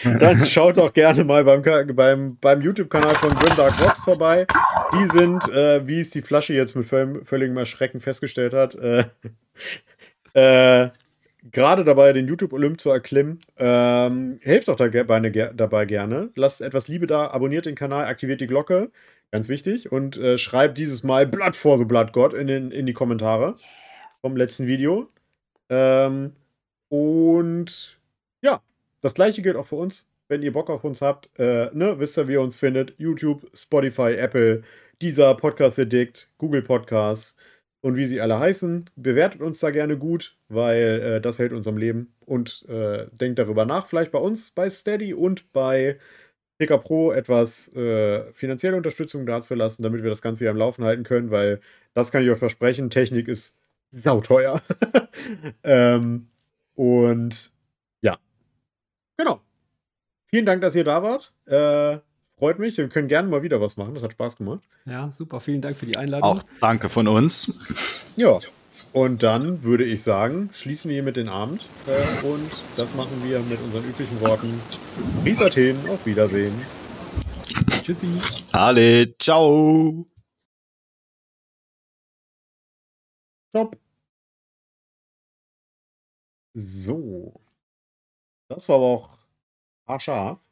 [0.19, 1.61] dann schaut doch gerne mal beim,
[1.95, 4.45] beim, beim YouTube-Kanal von Grimdark Rocks vorbei.
[4.93, 9.05] Die sind, äh, wie es die Flasche jetzt mit völligem Erschrecken festgestellt hat, äh,
[10.33, 10.89] äh,
[11.53, 13.39] gerade dabei, den YouTube-Olymp zu erklimmen.
[13.57, 15.03] Ähm, helft doch dabei,
[15.53, 16.31] dabei gerne.
[16.35, 18.91] Lasst etwas Liebe da, abonniert den Kanal, aktiviert die Glocke.
[19.31, 19.89] Ganz wichtig.
[19.89, 23.55] Und äh, schreibt dieses Mal Blood for the Blood God in, den, in die Kommentare
[24.19, 25.07] vom letzten Video.
[25.73, 26.33] Ähm,
[26.89, 27.99] und
[28.41, 28.61] ja,
[29.01, 30.07] das gleiche gilt auch für uns.
[30.27, 32.93] Wenn ihr Bock auf uns habt, äh, ne, wisst ihr, wie ihr uns findet.
[32.97, 34.63] YouTube, Spotify, Apple,
[35.01, 37.35] dieser Podcast Addict, Google Podcasts
[37.81, 38.89] und wie sie alle heißen.
[38.95, 42.13] Bewertet uns da gerne gut, weil äh, das hält uns am Leben.
[42.25, 45.97] Und äh, denkt darüber nach, vielleicht bei uns, bei Steady und bei
[46.59, 51.03] PK Pro etwas äh, finanzielle Unterstützung dazulassen, damit wir das Ganze hier am Laufen halten
[51.03, 51.59] können, weil
[51.93, 53.57] das kann ich euch versprechen, Technik ist
[54.01, 54.61] sauteuer.
[55.63, 56.27] ähm,
[56.75, 57.51] und
[58.01, 58.17] ja,
[59.17, 59.41] genau.
[60.27, 61.33] Vielen Dank, dass ihr da wart.
[61.45, 61.99] Äh,
[62.37, 62.77] freut mich.
[62.77, 63.93] Wir können gerne mal wieder was machen.
[63.93, 64.63] Das hat Spaß gemacht.
[64.85, 65.39] Ja, super.
[65.39, 66.29] Vielen Dank für die Einladung.
[66.29, 67.69] Auch danke von uns.
[68.15, 68.39] Ja.
[68.91, 71.67] Und dann würde ich sagen, schließen wir hier mit den Abend.
[71.85, 74.59] Äh, und das machen wir mit unseren üblichen Worten.
[75.23, 76.53] Bis Athen, auf Wiedersehen.
[77.83, 78.07] Tschüssi.
[78.51, 80.05] Alle, ciao.
[83.49, 83.82] Stopp.
[86.55, 87.33] So.
[88.51, 89.09] Das war aber auch
[89.87, 90.42] haarscharf.